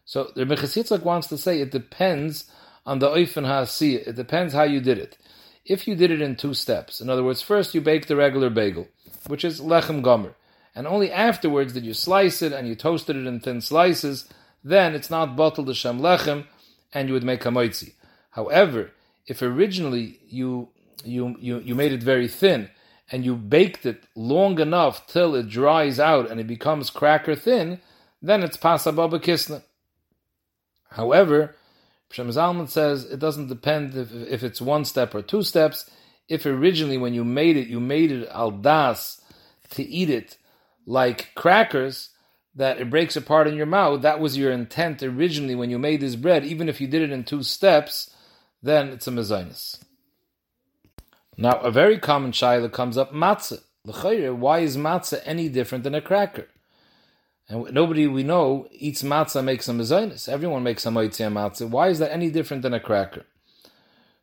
So 0.07 0.31
the 0.33 0.45
Mechazitzak 0.45 1.03
wants 1.03 1.27
to 1.27 1.37
say 1.37 1.59
it 1.59 1.69
depends 1.69 2.49
on 2.85 2.99
the 2.99 3.09
oifen 3.09 3.45
ha'asiyah. 3.45 4.07
It 4.07 4.15
depends 4.15 4.53
how 4.53 4.63
you 4.63 4.79
did 4.79 4.97
it. 4.97 5.17
If 5.65 5.85
you 5.85 5.95
did 5.95 6.11
it 6.11 6.21
in 6.21 6.37
two 6.37 6.53
steps, 6.53 7.01
in 7.01 7.09
other 7.09 7.25
words, 7.25 7.41
first 7.41 7.75
you 7.75 7.81
bake 7.81 8.07
the 8.07 8.15
regular 8.15 8.49
bagel, 8.49 8.87
which 9.27 9.43
is 9.43 9.59
lechem 9.59 10.01
gomer, 10.01 10.33
and 10.73 10.87
only 10.87 11.11
afterwards 11.11 11.73
did 11.73 11.85
you 11.85 11.93
slice 11.93 12.41
it 12.41 12.53
and 12.53 12.69
you 12.69 12.73
toasted 12.73 13.17
it 13.17 13.27
in 13.27 13.41
thin 13.41 13.59
slices, 13.59 14.29
then 14.63 14.95
it's 14.95 15.09
not 15.09 15.35
bottled 15.35 15.75
shem 15.75 15.99
lechem, 15.99 16.45
and 16.93 17.09
you 17.09 17.13
would 17.13 17.25
make 17.25 17.45
a 17.45 17.49
moitzi. 17.49 17.91
However, 18.29 18.91
if 19.27 19.41
originally 19.41 20.19
you 20.29 20.69
you 21.03 21.35
you, 21.37 21.59
you 21.59 21.75
made 21.75 21.91
it 21.91 22.01
very 22.01 22.29
thin 22.29 22.69
and 23.11 23.25
you 23.25 23.35
baked 23.35 23.85
it 23.85 24.05
long 24.15 24.57
enough 24.61 25.05
till 25.05 25.35
it 25.35 25.49
dries 25.49 25.99
out 25.99 26.31
and 26.31 26.39
it 26.39 26.47
becomes 26.47 26.89
cracker 26.89 27.35
thin, 27.35 27.81
then 28.21 28.41
it's 28.41 28.55
pasababa 28.55 29.19
kisna. 29.21 29.63
However, 30.89 31.55
Shem 32.11 32.29
Zalman 32.29 32.69
says 32.69 33.05
it 33.05 33.19
doesn't 33.19 33.47
depend 33.47 33.95
if, 33.95 34.13
if 34.13 34.43
it's 34.43 34.61
one 34.61 34.85
step 34.85 35.13
or 35.13 35.21
two 35.21 35.43
steps. 35.43 35.89
If 36.27 36.45
originally 36.45 36.97
when 36.97 37.13
you 37.13 37.23
made 37.23 37.57
it, 37.57 37.67
you 37.67 37.79
made 37.79 38.11
it 38.11 38.29
al 38.29 38.51
das 38.51 39.21
to 39.71 39.83
eat 39.83 40.09
it 40.09 40.37
like 40.85 41.33
crackers, 41.35 42.09
that 42.57 42.79
it 42.79 42.89
breaks 42.89 43.15
apart 43.15 43.47
in 43.47 43.55
your 43.55 43.67
mouth, 43.67 44.01
that 44.01 44.19
was 44.19 44.35
your 44.37 44.51
intent 44.51 45.03
originally 45.03 45.53
when 45.53 45.69
you 45.69 45.77
made 45.77 46.01
this 46.01 46.15
bread, 46.15 46.43
even 46.43 46.67
if 46.67 46.81
you 46.81 46.87
did 46.87 47.03
it 47.03 47.11
in 47.11 47.23
two 47.23 47.43
steps, 47.43 48.13
then 48.63 48.89
it's 48.89 49.07
a 49.07 49.11
mezainis. 49.11 49.79
Now, 51.37 51.59
a 51.59 51.69
very 51.69 51.99
common 51.99 52.31
shaila 52.31 52.71
comes 52.71 52.97
up 52.97 53.13
matzah. 53.13 53.61
Why 53.83 54.59
is 54.59 54.75
matzah 54.75 55.21
any 55.23 55.49
different 55.49 55.83
than 55.83 55.93
a 55.93 56.01
cracker? 56.01 56.47
And 57.49 57.71
nobody 57.71 58.07
we 58.07 58.23
know 58.23 58.67
eats 58.71 59.03
matzah 59.03 59.43
makes 59.43 59.69
a 59.69 59.71
mezainis. 59.71 60.27
Everyone 60.27 60.63
makes 60.63 60.85
a 60.85 60.89
moitzia 60.89 61.31
matzah. 61.31 61.69
Why 61.69 61.89
is 61.89 61.99
that 61.99 62.11
any 62.11 62.29
different 62.29 62.63
than 62.63 62.73
a 62.73 62.79
cracker? 62.79 63.25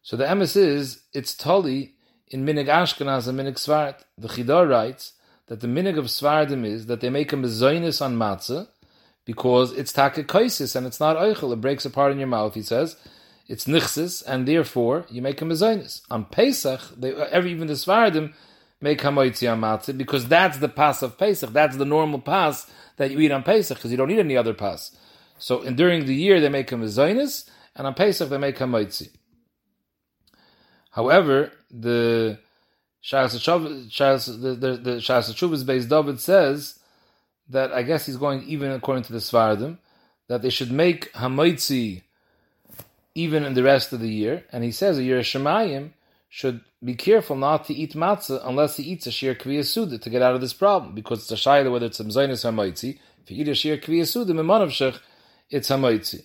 So 0.02 0.16
the 0.16 0.24
emes 0.24 0.56
is 0.56 1.00
it's 1.14 1.34
tali 1.34 1.94
in 2.28 2.44
minig 2.44 2.66
Ashkenaz 2.66 3.26
and 3.26 3.38
minig 3.38 3.54
Svart. 3.54 4.04
The 4.18 4.28
Chidar 4.28 4.68
writes 4.68 5.14
that 5.46 5.60
the 5.60 5.66
minig 5.66 5.98
of 5.98 6.06
Svardim 6.06 6.66
is 6.66 6.86
that 6.86 7.00
they 7.00 7.08
make 7.08 7.32
a 7.32 7.36
mezainis 7.36 8.02
on 8.02 8.16
matzah 8.16 8.68
because 9.24 9.72
it's 9.72 9.92
takekaisis 9.92 10.76
and 10.76 10.86
it's 10.86 11.00
not 11.00 11.16
eichel. 11.16 11.52
It 11.52 11.62
breaks 11.62 11.86
apart 11.86 12.12
in 12.12 12.18
your 12.18 12.28
mouth. 12.28 12.54
He 12.54 12.62
says 12.62 12.96
it's 13.46 13.66
nichsis, 13.66 14.22
and 14.26 14.46
therefore 14.46 15.06
you 15.10 15.22
make 15.22 15.40
a 15.40 15.44
mezainis. 15.44 16.02
On 16.10 16.24
Pesach, 16.24 16.80
they, 16.96 17.14
every, 17.14 17.52
even 17.52 17.68
the 17.68 17.74
Svardim 17.74 18.34
make 18.84 19.00
hamoitzi 19.00 19.50
on 19.50 19.60
matzah 19.60 19.96
because 19.96 20.28
that's 20.28 20.58
the 20.58 20.68
pass 20.68 21.02
of 21.02 21.18
Pesach. 21.18 21.50
That's 21.50 21.76
the 21.76 21.86
normal 21.86 22.20
pass 22.20 22.70
that 22.98 23.10
you 23.10 23.18
eat 23.18 23.32
on 23.32 23.42
Pesach 23.42 23.78
because 23.78 23.90
you 23.90 23.96
don't 23.96 24.10
eat 24.10 24.18
any 24.18 24.36
other 24.36 24.54
pass. 24.54 24.94
So 25.38 25.62
and 25.62 25.76
during 25.76 26.04
the 26.04 26.14
year 26.14 26.40
they 26.40 26.50
make 26.50 26.70
a 26.70 26.76
mezainis, 26.76 27.48
and 27.74 27.86
on 27.86 27.94
Pesach 27.94 28.28
they 28.28 28.38
make 28.38 28.58
hamoitzi. 28.58 29.08
However, 30.90 31.50
the 31.70 32.38
Shas 33.02 33.32
the 34.42 34.54
the, 34.54 35.64
based 35.66 35.88
David 35.88 36.20
says 36.20 36.78
that 37.48 37.72
I 37.72 37.82
guess 37.82 38.06
he's 38.06 38.16
going 38.16 38.44
even 38.44 38.70
according 38.70 39.04
to 39.04 39.12
the 39.12 39.18
Svardim 39.18 39.78
that 40.28 40.42
they 40.42 40.50
should 40.50 40.70
make 40.70 41.12
hamoitzi 41.14 42.02
even 43.14 43.44
in 43.44 43.54
the 43.54 43.62
rest 43.62 43.92
of 43.92 44.00
the 44.00 44.08
year. 44.08 44.44
And 44.52 44.62
he 44.62 44.72
says 44.72 44.98
a 44.98 45.02
Yerushalayim 45.02 45.90
should 46.34 46.60
be 46.82 46.96
careful 46.96 47.36
not 47.36 47.64
to 47.64 47.72
eat 47.72 47.92
matzah 47.94 48.40
unless 48.44 48.76
he 48.76 48.82
eats 48.82 49.06
a 49.06 49.12
shir 49.12 49.36
kviyasuda 49.36 50.00
to 50.02 50.10
get 50.10 50.20
out 50.20 50.34
of 50.34 50.40
this 50.40 50.52
problem, 50.52 50.92
because 50.92 51.20
it's 51.20 51.30
a 51.30 51.36
shayla 51.36 51.70
whether 51.70 51.86
it's 51.86 52.00
a 52.00 52.04
mzainis 52.04 52.42
hamaitzi. 52.44 52.98
If 53.22 53.30
you 53.30 53.42
eat 53.42 53.48
a 53.48 53.54
shir 53.54 53.76
kviyasuda 53.76 54.30
mimanav 54.30 54.70
shech, 54.70 54.98
it's 55.48 55.68
hamaitzi. 55.68 56.24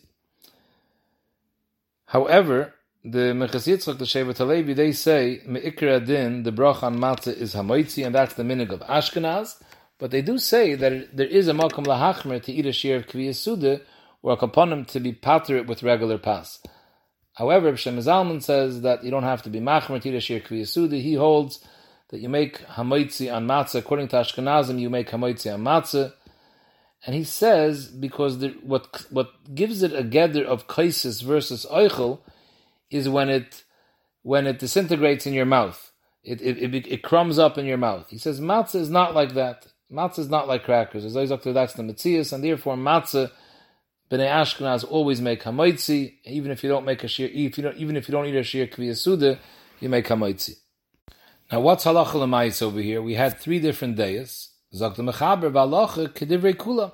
However, 2.05 2.73
the 3.03 3.33
Mechazitzchak, 3.35 3.99
the 3.99 4.05
Shevet 4.05 4.39
Halevi, 4.39 4.73
they 4.73 4.93
say 4.93 5.41
meikra 5.47 6.03
din 6.03 6.41
the 6.41 6.51
brach 6.51 6.81
on 6.81 6.97
matzah 6.97 7.37
is 7.37 7.53
hamaitzi, 7.53 8.03
and 8.03 8.15
that's 8.15 8.33
the 8.33 8.41
minig 8.41 8.71
of 8.71 8.79
Ashkenaz. 8.79 9.61
But 9.99 10.09
they 10.09 10.23
do 10.23 10.39
say 10.39 10.73
that 10.73 11.15
there 11.15 11.27
is 11.27 11.47
a 11.47 11.53
makom 11.53 11.85
lahachmer 11.85 12.41
to 12.41 12.51
eat 12.51 12.65
a 12.65 12.95
of 12.95 13.05
kviyasuda, 13.05 13.81
or 14.23 14.33
a 14.33 14.37
kaponim 14.37 14.87
to 14.87 14.99
be 14.99 15.11
pater 15.13 15.61
with 15.61 15.83
regular 15.83 16.17
pas. 16.17 16.63
However, 17.39 17.77
Shem 17.77 17.97
Zalman 17.99 18.43
says 18.43 18.81
that 18.81 19.01
you 19.05 19.11
don't 19.11 19.23
have 19.23 19.43
to 19.43 19.49
be 19.49 19.61
machmer 19.61 20.03
tirashir 20.03 20.45
kviyasudi. 20.45 21.01
He 21.01 21.13
holds 21.13 21.65
that 22.09 22.19
you 22.19 22.27
make 22.27 22.59
hamoitzi 22.65 23.33
on 23.33 23.47
matzah. 23.47 23.79
According 23.79 24.09
to 24.09 24.17
Ashkenazim, 24.17 24.77
you 24.77 24.89
make 24.89 25.09
hamoitzi 25.09 25.53
on 25.53 25.63
matzah. 25.63 26.11
And 27.05 27.15
he 27.15 27.23
says 27.23 27.87
because 27.87 28.39
the, 28.39 28.49
what 28.61 29.05
what 29.09 29.55
gives 29.55 29.83
it 29.83 29.93
a 29.93 30.03
gather 30.03 30.43
of 30.43 30.67
kaisis 30.67 31.23
versus 31.23 31.65
oichel 31.71 32.19
is 32.91 33.07
when 33.07 33.29
it 33.29 33.63
when 34.21 34.45
it 34.45 34.59
disintegrates 34.59 35.25
in 35.25 35.31
your 35.31 35.45
mouth. 35.45 35.93
It, 36.25 36.41
it, 36.41 36.75
it, 36.75 36.87
it 36.87 37.03
crumbs 37.03 37.39
up 37.39 37.57
in 37.57 37.65
your 37.65 37.77
mouth. 37.77 38.09
He 38.09 38.17
says 38.17 38.41
matzah 38.41 38.81
is 38.81 38.89
not 38.89 39.15
like 39.15 39.35
that. 39.35 39.67
Matzah 39.89 40.19
is 40.19 40.29
not 40.29 40.49
like 40.49 40.65
crackers. 40.65 41.05
As 41.05 41.13
that's 41.13 41.73
the 41.73 41.83
Metzias, 41.83 42.33
and 42.33 42.43
therefore 42.43 42.75
matzah 42.75 43.31
Bnei 44.09 44.27
Ashkenaz 44.27 44.83
always 44.89 45.21
make 45.21 45.43
hamoitzi, 45.43 46.15
even 46.25 46.51
if 46.51 46.63
you 46.63 46.69
don't 46.69 46.83
make 46.83 47.03
a 47.03 47.07
shir, 47.07 47.29
if 47.31 47.57
you 47.57 47.63
don't, 47.63 47.77
even 47.77 47.95
if 47.95 48.07
you 48.07 48.11
don't 48.11 48.25
eat 48.25 48.35
a 48.35 48.43
shir 48.43 48.65
kviyasuda, 48.65 49.37
you 49.79 49.89
make 49.89 50.07
hamoitzi. 50.07 50.55
Now, 51.51 51.61
what's 51.61 51.85
halacha 51.85 52.15
l'mayis 52.15 52.61
over 52.63 52.79
here? 52.79 53.01
We 53.01 53.13
had 53.13 53.39
three 53.39 53.59
different 53.59 53.97
days. 53.97 54.49
Zok 54.73 54.95
the 54.95 55.03
mechaber 55.03 55.51
v'alacha 55.51 56.09
kedivrei 56.09 56.55
kula. 56.55 56.93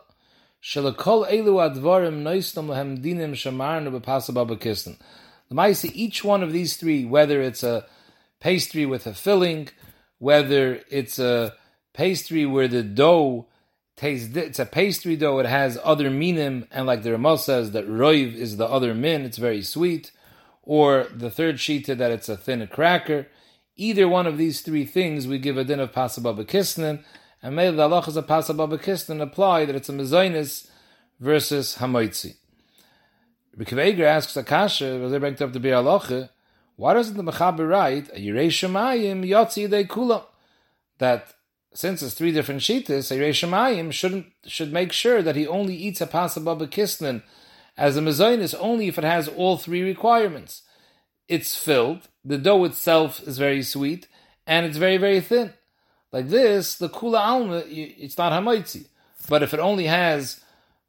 Shalakol 0.61 1.29
elu 1.29 1.75
advarim 1.75 2.23
noistam 2.23 2.67
lehem 2.67 3.01
dinim 3.01 3.33
shamarnu 3.33 3.97
b'pasabah 3.99 4.49
b'kistan. 4.49 4.97
The 5.49 5.55
ma'isa, 5.55 5.91
each 5.93 6.23
one 6.23 6.43
of 6.43 6.51
these 6.51 6.75
three, 6.75 7.05
whether 7.05 7.41
it's 7.41 7.63
a 7.63 7.85
pastry 8.41 8.85
with 8.85 9.07
a 9.07 9.13
filling, 9.13 9.69
whether 10.17 10.81
it's 10.89 11.19
a 11.19 11.53
pastry 11.93 12.45
where 12.45 12.67
the 12.67 12.83
dough 12.83 13.47
it's 14.01 14.59
a 14.59 14.65
pastry 14.65 15.15
dough. 15.15 15.39
It 15.39 15.45
has 15.45 15.79
other 15.83 16.09
minim, 16.09 16.67
and 16.71 16.85
like 16.85 17.03
the 17.03 17.11
Ramah 17.11 17.37
says 17.37 17.71
that 17.71 17.87
roiv 17.87 18.33
is 18.35 18.57
the 18.57 18.67
other 18.67 18.93
min. 18.93 19.23
It's 19.23 19.37
very 19.37 19.61
sweet. 19.61 20.11
Or 20.63 21.07
the 21.13 21.29
third 21.29 21.55
shita 21.55 21.97
that 21.97 22.11
it's 22.11 22.29
a 22.29 22.35
thin 22.35 22.67
cracker. 22.67 23.27
Either 23.77 24.07
one 24.07 24.25
of 24.25 24.37
these 24.37 24.61
three 24.61 24.85
things, 24.85 25.27
we 25.27 25.37
give 25.37 25.57
a 25.57 25.63
din 25.63 25.79
of 25.79 25.91
pasababa 25.91 26.45
kisnin, 26.45 27.03
and 27.41 27.55
may 27.55 27.69
the 27.69 27.87
halachas 27.87 28.15
of 28.15 28.25
pasababa 28.25 28.81
kisnin 28.81 29.21
apply 29.21 29.65
that 29.65 29.75
it's 29.75 29.89
a 29.89 29.93
mezainis 29.93 30.67
versus 31.19 31.77
hamoitzi. 31.77 32.35
Rikaveger 33.57 34.03
asks 34.03 34.35
Akasha, 34.35 34.85
as 34.85 35.11
they 35.11 35.17
bring 35.17 35.41
up 35.41 35.53
the 35.53 35.59
Biur 35.59 35.81
Halacha, 35.81 36.29
why 36.75 36.93
doesn't 36.93 37.15
the 37.15 37.23
Mechaber 37.23 37.69
write 37.69 38.13
Yirei 38.13 38.47
Shemayim 38.47 39.25
Yotzi 39.25 39.69
Dei 39.69 39.85
Kula? 39.85 40.25
That 40.97 41.33
since 41.75 42.01
it's 42.01 42.13
three 42.13 42.31
different 42.31 42.61
shitas, 42.61 43.11
Shemayim 43.11 43.91
shouldn't 43.91 44.27
should 44.45 44.71
make 44.71 44.93
sure 44.93 45.21
that 45.21 45.35
he 45.35 45.45
only 45.45 45.75
eats 45.75 45.99
a 45.99 46.07
pasababa 46.07 46.67
kisnin 46.69 47.21
as 47.77 47.97
a 47.97 48.01
mezainis 48.01 48.55
only 48.57 48.87
if 48.87 48.97
it 48.97 49.03
has 49.03 49.27
all 49.27 49.57
three 49.57 49.83
requirements. 49.83 50.61
It's 51.27 51.57
filled, 51.57 52.07
the 52.23 52.37
dough 52.37 52.63
itself 52.63 53.21
is 53.27 53.37
very 53.37 53.61
sweet, 53.61 54.07
and 54.47 54.65
it's 54.65 54.77
very 54.77 54.95
very 54.95 55.19
thin. 55.19 55.53
Like 56.13 56.29
this, 56.29 56.75
the 56.75 56.87
kula 56.87 57.19
alma, 57.19 57.63
it's 57.67 58.17
not 58.17 58.31
hamaitzi. 58.31 58.87
But 59.27 59.43
if 59.43 59.53
it 59.53 59.59
only 59.59 59.87
has 59.87 60.39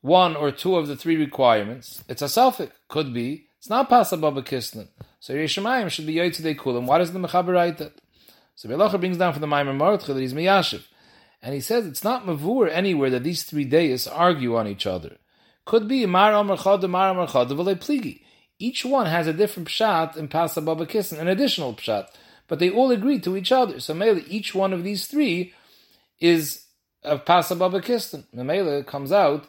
one 0.03 0.37
or 0.37 0.53
two 0.53 0.77
of 0.77 0.87
the 0.87 0.95
three 0.95 1.17
requirements, 1.17 2.05
it's 2.09 2.23
a 2.23 2.29
suffix. 2.29 2.73
Could 2.87 3.13
be 3.13 3.49
it's 3.59 3.69
not 3.69 3.91
pasababa 3.91 4.45
kisnin. 4.45 4.87
So 5.19 5.35
Shemayim 5.35 5.91
should 5.91 6.07
be 6.07 6.15
yotzidei 6.15 6.57
kulam. 6.57 6.87
Why 6.87 6.99
does 6.99 7.13
the 7.13 7.19
mechaber 7.19 7.55
write 7.55 7.79
that? 7.79 8.01
So 8.57 8.69
Belacha 8.69 8.99
brings 8.99 9.19
down 9.19 9.35
from 9.35 9.43
the 9.43 9.47
Ma'amar 9.47 9.77
Mordechai 9.77 10.15
that 10.15 10.21
he's 10.21 10.35
Miyashiv. 10.35 10.83
And 11.43 11.55
he 11.55 11.61
says 11.61 11.87
it's 11.87 12.03
not 12.03 12.25
Mavur 12.25 12.69
anywhere 12.71 13.11
that 13.11 13.23
these 13.23 13.43
three 13.43 13.67
days 13.67 14.07
argue 14.09 14.57
on 14.57 14.67
each 14.67 14.87
other. 14.87 15.19
Could 15.67 15.87
be 15.87 16.07
Mar 16.07 16.33
Amar 16.33 16.57
Chad, 16.57 16.83
Mar 16.89 17.11
Amar 17.11 17.27
Chad, 17.29 17.49
Pligi. 17.49 18.23
Each 18.59 18.85
one 18.85 19.07
has 19.07 19.27
a 19.27 19.35
different 19.35 19.69
pshat 19.69 20.17
in 20.17 20.29
Pasa 20.29 20.63
Baba 20.63 20.87
Kissen, 20.87 21.19
an 21.19 21.29
additional 21.29 21.75
pshat. 21.75 22.09
But 22.49 22.59
they 22.59 22.71
all 22.71 22.91
agree 22.91 23.21
to 23.21 23.37
each 23.37 23.53
other. 23.53 23.79
So 23.81 23.93
Mele, 23.93 24.21
each 24.27 24.55
one 24.55 24.73
of 24.73 24.83
these 24.83 25.07
three 25.07 25.53
is 26.19 26.65
of 27.03 27.27
Pasa 27.27 27.55
Baba 27.57 27.81
Kissen. 27.83 28.25
Mele 28.33 28.83
comes 28.85 29.13
out 29.13 29.47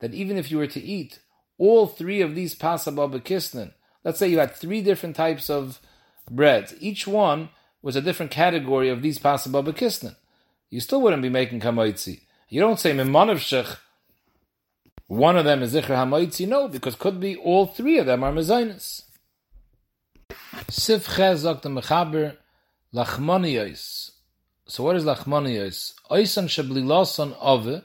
that 0.00 0.12
even 0.12 0.36
if 0.36 0.50
you 0.50 0.58
were 0.58 0.66
to 0.66 0.80
eat 0.80 1.20
all 1.56 1.86
three 1.86 2.20
of 2.20 2.34
these 2.34 2.54
Pasa 2.54 2.92
Baba 2.92 3.20
Kissen, 3.20 3.72
let's 4.04 4.18
say 4.18 4.28
you 4.28 4.38
had 4.38 4.54
three 4.54 4.82
different 4.82 5.16
types 5.16 5.48
of 5.48 5.80
breads. 6.30 6.74
Each 6.80 7.06
one 7.06 7.48
was 7.82 7.96
a 7.96 8.00
different 8.00 8.30
category 8.30 8.88
of 8.88 9.02
these 9.02 9.18
possible 9.18 9.62
bekisnin. 9.62 10.16
You 10.70 10.80
still 10.80 11.02
wouldn't 11.02 11.22
be 11.22 11.28
making 11.28 11.60
kamaitzi. 11.60 12.22
You 12.48 12.60
don't 12.60 12.78
say 12.78 12.92
mimanavshech. 12.92 13.76
One 15.08 15.36
of 15.36 15.44
them 15.44 15.62
is 15.62 15.74
zikr 15.74 15.88
hamaitzi. 15.88 16.48
No, 16.48 16.68
because 16.68 16.94
could 16.94 17.20
be 17.20 17.36
all 17.36 17.66
three 17.66 17.98
of 17.98 18.06
them 18.06 18.24
are 18.24 18.32
mezainis. 18.32 19.02
Sif 20.70 21.06
chezak 21.08 21.62
the 21.62 21.68
mechaber 21.68 22.36
lachmoniyos. 22.94 24.12
So 24.66 24.84
what 24.84 24.96
is 24.96 25.04
lachmoniyos? 25.04 25.94
Oisan 26.10 26.46
sheblilosan 26.46 27.36
ove 27.40 27.82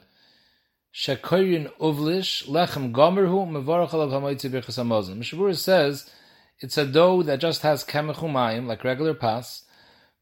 shekoyin 0.94 1.70
uvlish 1.78 2.46
lechem 2.46 2.92
gomerhu 2.92 3.46
mevarach 3.46 3.90
alav 3.90 4.10
hamaitzi 4.10 4.48
birchas 4.48 4.78
hamazon. 4.78 5.56
Says 5.56 6.10
it's 6.60 6.78
a 6.78 6.86
dough 6.86 7.22
that 7.22 7.40
just 7.40 7.62
has 7.62 7.84
kemech 7.84 8.66
like 8.66 8.84
regular 8.84 9.14
pas, 9.14 9.64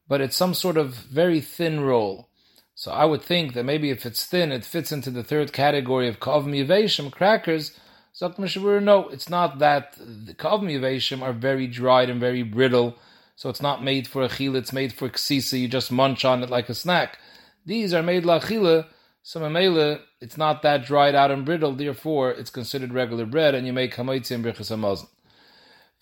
but 0.09 0.21
it's 0.21 0.37
some 0.37 0.55
sort 0.55 0.77
of 0.77 0.95
very 0.95 1.41
thin 1.41 1.81
roll. 1.81 2.29
So 2.75 2.93
I 2.93 3.07
would 3.07 3.23
think 3.23 3.55
that 3.55 3.65
maybe 3.65 3.91
if 3.91 4.05
it's 4.05 4.27
thin, 4.27 4.53
it 4.53 4.65
fits 4.65 4.93
into 4.93 5.11
the 5.11 5.25
third 5.25 5.53
category 5.53 6.09
of 6.09 6.21
kav 6.21 6.45
miyaveshim 6.45 7.11
crackers. 7.11 7.79
Zok 8.15 8.83
no, 8.83 9.09
it's 9.09 9.29
not 9.29 9.59
that. 9.61 9.97
The 9.99 10.35
kav 10.35 10.61
miyaveshim 10.63 11.23
are 11.23 11.33
very 11.33 11.67
dried 11.67 12.11
and 12.11 12.21
very 12.21 12.43
brittle, 12.43 12.99
so 13.35 13.51
it's 13.51 13.63
not 13.63 13.85
made 13.85 14.07
for 14.07 14.23
a 14.23 14.29
chila, 14.29 14.57
it's 14.57 14.73
made 14.73 14.93
for 14.93 15.09
ksisa, 15.09 15.59
you 15.59 15.69
just 15.69 15.93
munch 15.93 16.25
on 16.25 16.43
it 16.43 16.51
like 16.51 16.69
a 16.69 16.75
snack. 16.75 17.19
These 17.65 17.93
are 17.93 18.03
made 18.03 18.25
la 18.25 18.41
chila, 18.41 18.87
so 19.23 19.41
mamela, 19.41 20.01
it's 20.21 20.39
not 20.39 20.63
that 20.63 20.87
dried 20.87 21.15
out 21.15 21.31
and 21.31 21.45
brittle, 21.45 21.73
therefore 21.73 22.31
it's 22.31 22.49
considered 22.49 22.93
regular 22.93 23.27
bread, 23.27 23.55
and 23.55 23.67
you 23.67 23.73
make 23.73 23.95
hamaitzi 23.95 24.35
and 24.35 24.45
birchas 24.45 24.71
hamazon. 24.71 25.09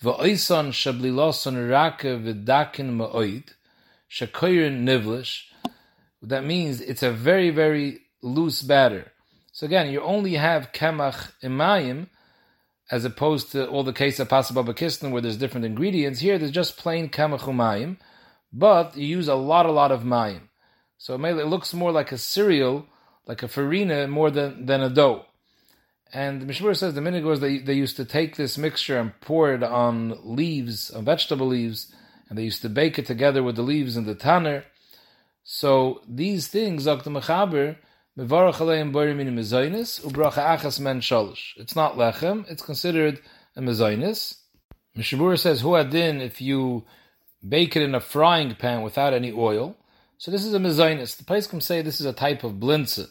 V'oisan 0.02 0.68
shablilosan 0.70 1.68
rake 1.68 2.02
v'dakin 2.02 2.96
ma'oid, 2.96 3.48
shakoyin 4.14 4.84
nivlish, 4.84 5.42
that 6.22 6.44
means 6.44 6.80
it's 6.80 7.02
a 7.02 7.10
very, 7.10 7.50
very 7.50 8.00
loose 8.22 8.62
batter. 8.62 9.12
So 9.52 9.66
again, 9.66 9.90
you 9.90 10.00
only 10.00 10.34
have 10.34 10.72
kemach 10.72 11.32
imayim, 11.42 12.08
as 12.90 13.04
opposed 13.04 13.52
to 13.52 13.66
all 13.66 13.82
the 13.82 13.92
case 13.92 14.20
of 14.20 14.28
pasababa 14.28 14.74
kistan 14.74 15.10
where 15.10 15.22
there's 15.22 15.36
different 15.36 15.66
ingredients. 15.66 16.20
Here, 16.20 16.38
there's 16.38 16.50
just 16.50 16.76
plain 16.76 17.08
kemach 17.08 17.40
umayim, 17.40 17.96
but 18.52 18.96
you 18.96 19.06
use 19.06 19.28
a 19.28 19.34
lot, 19.34 19.66
a 19.66 19.72
lot 19.72 19.90
of 19.90 20.02
mayim. 20.02 20.42
So 20.98 21.14
it 21.14 21.46
looks 21.46 21.74
more 21.74 21.92
like 21.92 22.12
a 22.12 22.18
cereal, 22.18 22.86
like 23.26 23.42
a 23.42 23.48
farina, 23.48 24.06
more 24.06 24.30
than, 24.30 24.66
than 24.66 24.80
a 24.80 24.88
dough. 24.88 25.26
And 26.12 26.40
the 26.40 26.46
Mishmur 26.46 26.76
says 26.76 26.94
the 26.94 27.00
minhag 27.00 27.24
was 27.24 27.40
they, 27.40 27.58
they 27.58 27.74
used 27.74 27.96
to 27.96 28.04
take 28.04 28.36
this 28.36 28.56
mixture 28.56 28.98
and 28.98 29.18
pour 29.20 29.52
it 29.52 29.64
on 29.64 30.16
leaves, 30.22 30.90
on 30.90 31.04
vegetable 31.04 31.48
leaves, 31.48 31.92
and 32.34 32.40
they 32.40 32.42
used 32.42 32.62
to 32.62 32.68
bake 32.68 32.98
it 32.98 33.06
together 33.06 33.44
with 33.44 33.54
the 33.54 33.62
leaves 33.62 33.96
in 33.96 34.06
the 34.06 34.14
tanner. 34.16 34.64
So 35.44 36.02
these 36.08 36.48
things. 36.48 36.84
Mechaber, 36.84 37.76
Mevarach 38.18 38.56
Borim 38.56 39.20
in 39.20 39.36
Ubracha 39.36 40.58
Achas 40.58 40.80
Men 40.80 41.00
Shalish. 41.00 41.52
It's 41.56 41.76
not 41.76 41.94
Lechem, 41.94 42.44
it's 42.50 42.60
considered 42.60 43.20
a 43.54 43.60
Mezainis. 43.60 44.38
Mishnah 44.96 45.16
Berurah 45.16 45.38
says, 45.38 45.60
Hu 45.60 45.76
Adin, 45.76 46.20
if 46.20 46.40
you 46.40 46.84
bake 47.48 47.76
it 47.76 47.82
in 47.82 47.94
a 47.94 48.00
frying 48.00 48.56
pan 48.56 48.82
without 48.82 49.14
any 49.14 49.30
oil. 49.30 49.76
So 50.18 50.32
this 50.32 50.44
is 50.44 50.54
a 50.54 50.58
Mezainis. 50.58 51.16
The 51.16 51.48
can 51.48 51.60
say 51.60 51.82
this 51.82 52.00
is 52.00 52.06
a 52.06 52.12
type 52.12 52.42
of 52.42 52.54
blintzah. 52.54 53.10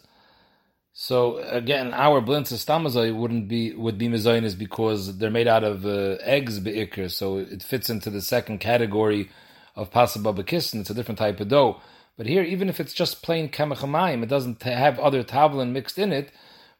So 0.95 1.37
again, 1.37 1.91
our 1.91 2.21
blintzah 2.21 2.53
stamazai 2.53 3.15
wouldn't 3.15 3.47
be 3.47 3.73
would 3.73 3.97
be 3.97 4.07
mezainis 4.07 4.55
because 4.55 5.17
they're 5.17 5.31
made 5.31 5.47
out 5.47 5.63
of 5.63 5.85
uh, 5.87 6.17
eggs 6.21 6.59
beikr, 6.59 7.09
so 7.09 7.39
it 7.39 7.63
fits 7.63 7.89
into 7.89 8.11
the 8.11 8.21
second 8.21 8.59
category 8.59 9.31
of 9.75 9.91
pasababa 9.91 10.45
kissin. 10.45 10.81
It's 10.81 10.91
a 10.91 10.93
different 10.93 11.17
type 11.17 11.39
of 11.39 11.47
dough. 11.47 11.81
But 12.15 12.27
here, 12.27 12.43
even 12.43 12.69
if 12.69 12.79
it's 12.79 12.93
just 12.93 13.23
plain 13.23 13.49
kemachamayim, 13.49 14.21
it 14.21 14.29
doesn't 14.29 14.61
have 14.61 14.99
other 14.99 15.23
tavlin 15.23 15.71
mixed 15.71 15.97
in 15.97 16.13
it, 16.13 16.31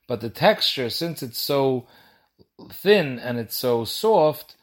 but 0.08 0.22
the 0.22 0.30
texture, 0.30 0.92
since 0.92 1.24
it's 1.24 1.42
so 1.42 1.88
thin 2.72 3.18
and 3.18 3.40
it's 3.40 3.58
so 3.58 3.84
soft, 3.84 4.56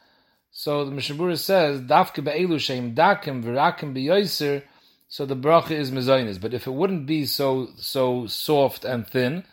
so 0.52 0.84
the 0.84 0.92
Mishnah 0.92 1.16
Berurah 1.16 1.38
says, 1.38 1.80
Dafke 1.80 2.22
be'elu 2.22 2.54
sheim 2.56 2.94
dakim 2.94 3.42
v'rakim 3.42 3.92
be'yoiser, 3.92 4.62
so 5.10 5.26
the 5.26 5.36
bracha 5.36 5.72
is 5.72 5.90
mezainis. 5.90 6.40
But 6.40 6.54
if 6.54 6.68
it 6.68 6.72
wouldn't 6.72 7.04
be 7.04 7.26
so 7.26 7.68
so 7.76 8.28
soft 8.28 8.84
and 8.84 9.06
thin, 9.06 9.44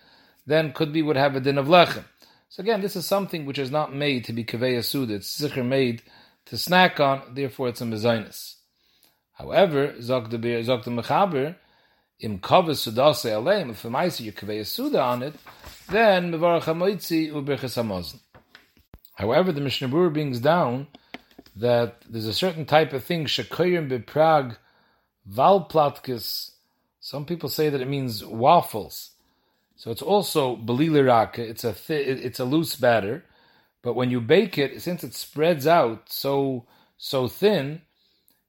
then 0.45 0.71
could 0.71 0.93
be 0.93 1.01
would 1.01 1.17
have 1.17 1.35
a 1.35 1.39
din 1.39 1.57
of 1.57 1.65
lechem. 1.65 2.05
So 2.47 2.61
again, 2.61 2.81
this 2.81 2.95
is 2.95 3.07
something 3.07 3.45
which 3.45 3.57
is 3.57 3.71
not 3.71 3.93
made 3.93 4.23
to 4.25 4.33
be 4.33 4.45
kaveh 4.45 4.77
asud. 4.77 5.09
It's 5.09 5.41
zikr 5.41 5.65
made 5.65 6.03
to 6.45 6.57
snack 6.59 6.99
on. 6.99 7.23
Therefore, 7.33 7.69
it's 7.69 7.81
a 7.81 7.85
mezainis. 7.85 8.53
However, 9.33 9.99
zog 9.99 10.29
the 10.29 10.37
mechaber, 10.37 11.55
im 12.19 12.37
kavas 12.37 12.87
sudase 12.87 13.31
aleim, 13.31 13.71
if 13.71 13.83
a 13.83 14.23
you 14.23 14.31
kaveh 14.31 14.63
suda 14.63 15.01
on 15.01 15.23
it, 15.23 15.33
then 15.89 16.31
mevarach 16.31 16.65
hamoitzi 16.65 17.31
ubirchas. 17.31 18.19
However, 19.15 19.51
the 19.51 19.61
Mishnah 19.61 19.87
brings 19.87 20.39
down 20.39 20.85
that 21.55 22.03
there's 22.07 22.27
a 22.27 22.33
certain 22.33 22.65
type 22.65 22.93
of 22.93 23.03
thing, 23.03 23.25
shekoyim 23.25 23.89
beprag 23.89 24.57
valplatkes. 25.29 26.51
Some 26.99 27.25
people 27.25 27.49
say 27.49 27.69
that 27.69 27.81
it 27.81 27.87
means 27.87 28.23
waffles. 28.23 29.11
So 29.75 29.91
it's 29.91 30.01
also 30.01 30.55
beliliraka. 30.57 31.39
It's 31.39 31.63
a 31.63 31.75
it's 31.89 32.39
a 32.39 32.45
loose 32.45 32.75
batter, 32.75 33.23
but 33.83 33.93
when 33.93 34.09
you 34.09 34.19
bake 34.19 34.57
it, 34.57 34.81
since 34.81 35.03
it 35.03 35.13
spreads 35.13 35.67
out 35.67 36.09
so 36.09 36.65
so 36.97 37.27
thin, 37.27 37.81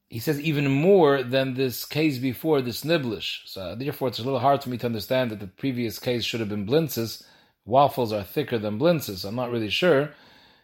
he 0.08 0.18
says 0.18 0.40
even 0.40 0.70
more 0.70 1.22
than 1.22 1.54
this 1.54 1.84
case 1.84 2.18
before, 2.18 2.62
this 2.62 2.82
niblish. 2.82 3.42
So 3.44 3.74
therefore, 3.74 4.08
it's 4.08 4.18
a 4.18 4.24
little 4.24 4.38
hard 4.38 4.62
for 4.62 4.70
me 4.70 4.78
to 4.78 4.86
understand 4.86 5.30
that 5.30 5.40
the 5.40 5.46
previous 5.46 5.98
case 5.98 6.24
should 6.24 6.40
have 6.40 6.48
been 6.48 6.66
blintzes. 6.66 7.24
Waffles 7.66 8.12
are 8.12 8.22
thicker 8.22 8.58
than 8.58 8.78
blintzes. 8.78 9.26
I'm 9.26 9.36
not 9.36 9.50
really 9.50 9.68
sure. 9.68 10.14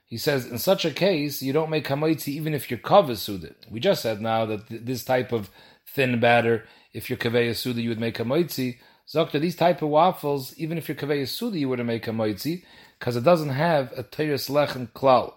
He 0.06 0.16
says 0.16 0.46
in 0.46 0.58
such 0.58 0.86
a 0.86 0.90
case, 0.90 1.42
you 1.42 1.52
don't 1.52 1.70
make 1.70 1.86
hamaitzi 1.86 2.28
even 2.28 2.54
if 2.54 2.70
your 2.70 2.78
you're 2.78 2.88
kaveh 2.88 3.54
We 3.70 3.80
just 3.80 4.00
said 4.00 4.22
now 4.22 4.46
that 4.46 4.68
th- 4.68 4.82
this 4.84 5.04
type 5.04 5.32
of 5.32 5.50
thin 5.86 6.20
batter, 6.20 6.64
if 6.92 7.10
you're 7.10 7.18
kaveh 7.18 7.54
suda, 7.54 7.80
you 7.80 7.88
would 7.88 8.00
make 8.00 8.18
hamaitzi. 8.18 8.78
Zokta, 9.08 9.40
these 9.40 9.56
type 9.56 9.82
of 9.82 9.90
waffles, 9.90 10.54
even 10.56 10.78
if 10.78 10.88
you're 10.88 10.96
kaveh 10.96 11.28
suda, 11.28 11.58
you 11.58 11.68
wouldn't 11.68 11.86
make 11.86 12.06
a 12.06 12.10
moitzi 12.10 12.64
because 12.98 13.16
it 13.16 13.24
doesn't 13.24 13.50
have 13.50 13.92
a 13.96 14.02
teres 14.02 14.48
lechem 14.48 14.88
klal. 14.92 15.34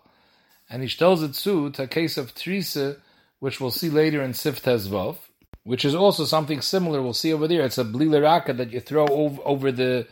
And 0.70 0.82
he 0.84 0.90
tells 0.90 1.22
it 1.22 1.34
to 1.44 1.72
a 1.82 1.88
case 1.88 2.18
of 2.18 2.34
trisa 2.34 2.98
which 3.40 3.60
we'll 3.60 3.72
see 3.72 3.90
later 3.90 4.22
in 4.22 4.34
Sif 4.34 4.64
Tezvav, 4.64 5.18
which 5.64 5.86
is 5.86 5.94
also 5.94 6.26
something 6.26 6.62
similar. 6.62 7.02
We'll 7.02 7.14
see 7.14 7.34
over 7.34 7.48
there. 7.48 7.64
It's 7.64 7.78
a 7.78 7.84
blileraka 7.84 8.56
that 8.58 8.72
you 8.72 8.80
throw 8.80 9.08
over, 9.08 9.42
over 9.46 9.72
the 9.72 10.08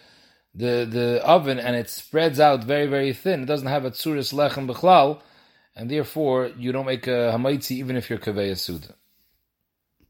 the 0.54 0.88
the 0.90 1.22
oven 1.26 1.60
and 1.60 1.76
it 1.76 1.90
spreads 1.90 2.40
out 2.40 2.64
very 2.64 2.88
very 2.88 3.14
thin. 3.14 3.44
It 3.44 3.46
doesn't 3.46 3.68
have 3.68 3.86
a 3.86 3.92
tsuris 3.92 4.34
lechem 4.34 4.70
bechlal, 4.72 5.22
and 5.76 5.90
therefore 5.90 6.52
you 6.58 6.72
don't 6.72 6.86
make 6.86 7.08
a 7.08 7.34
hamaitzi 7.36 7.72
even 7.72 7.96
if 7.96 8.10
you're 8.10 8.20
kaveh 8.20 8.58
suda. 8.58 8.96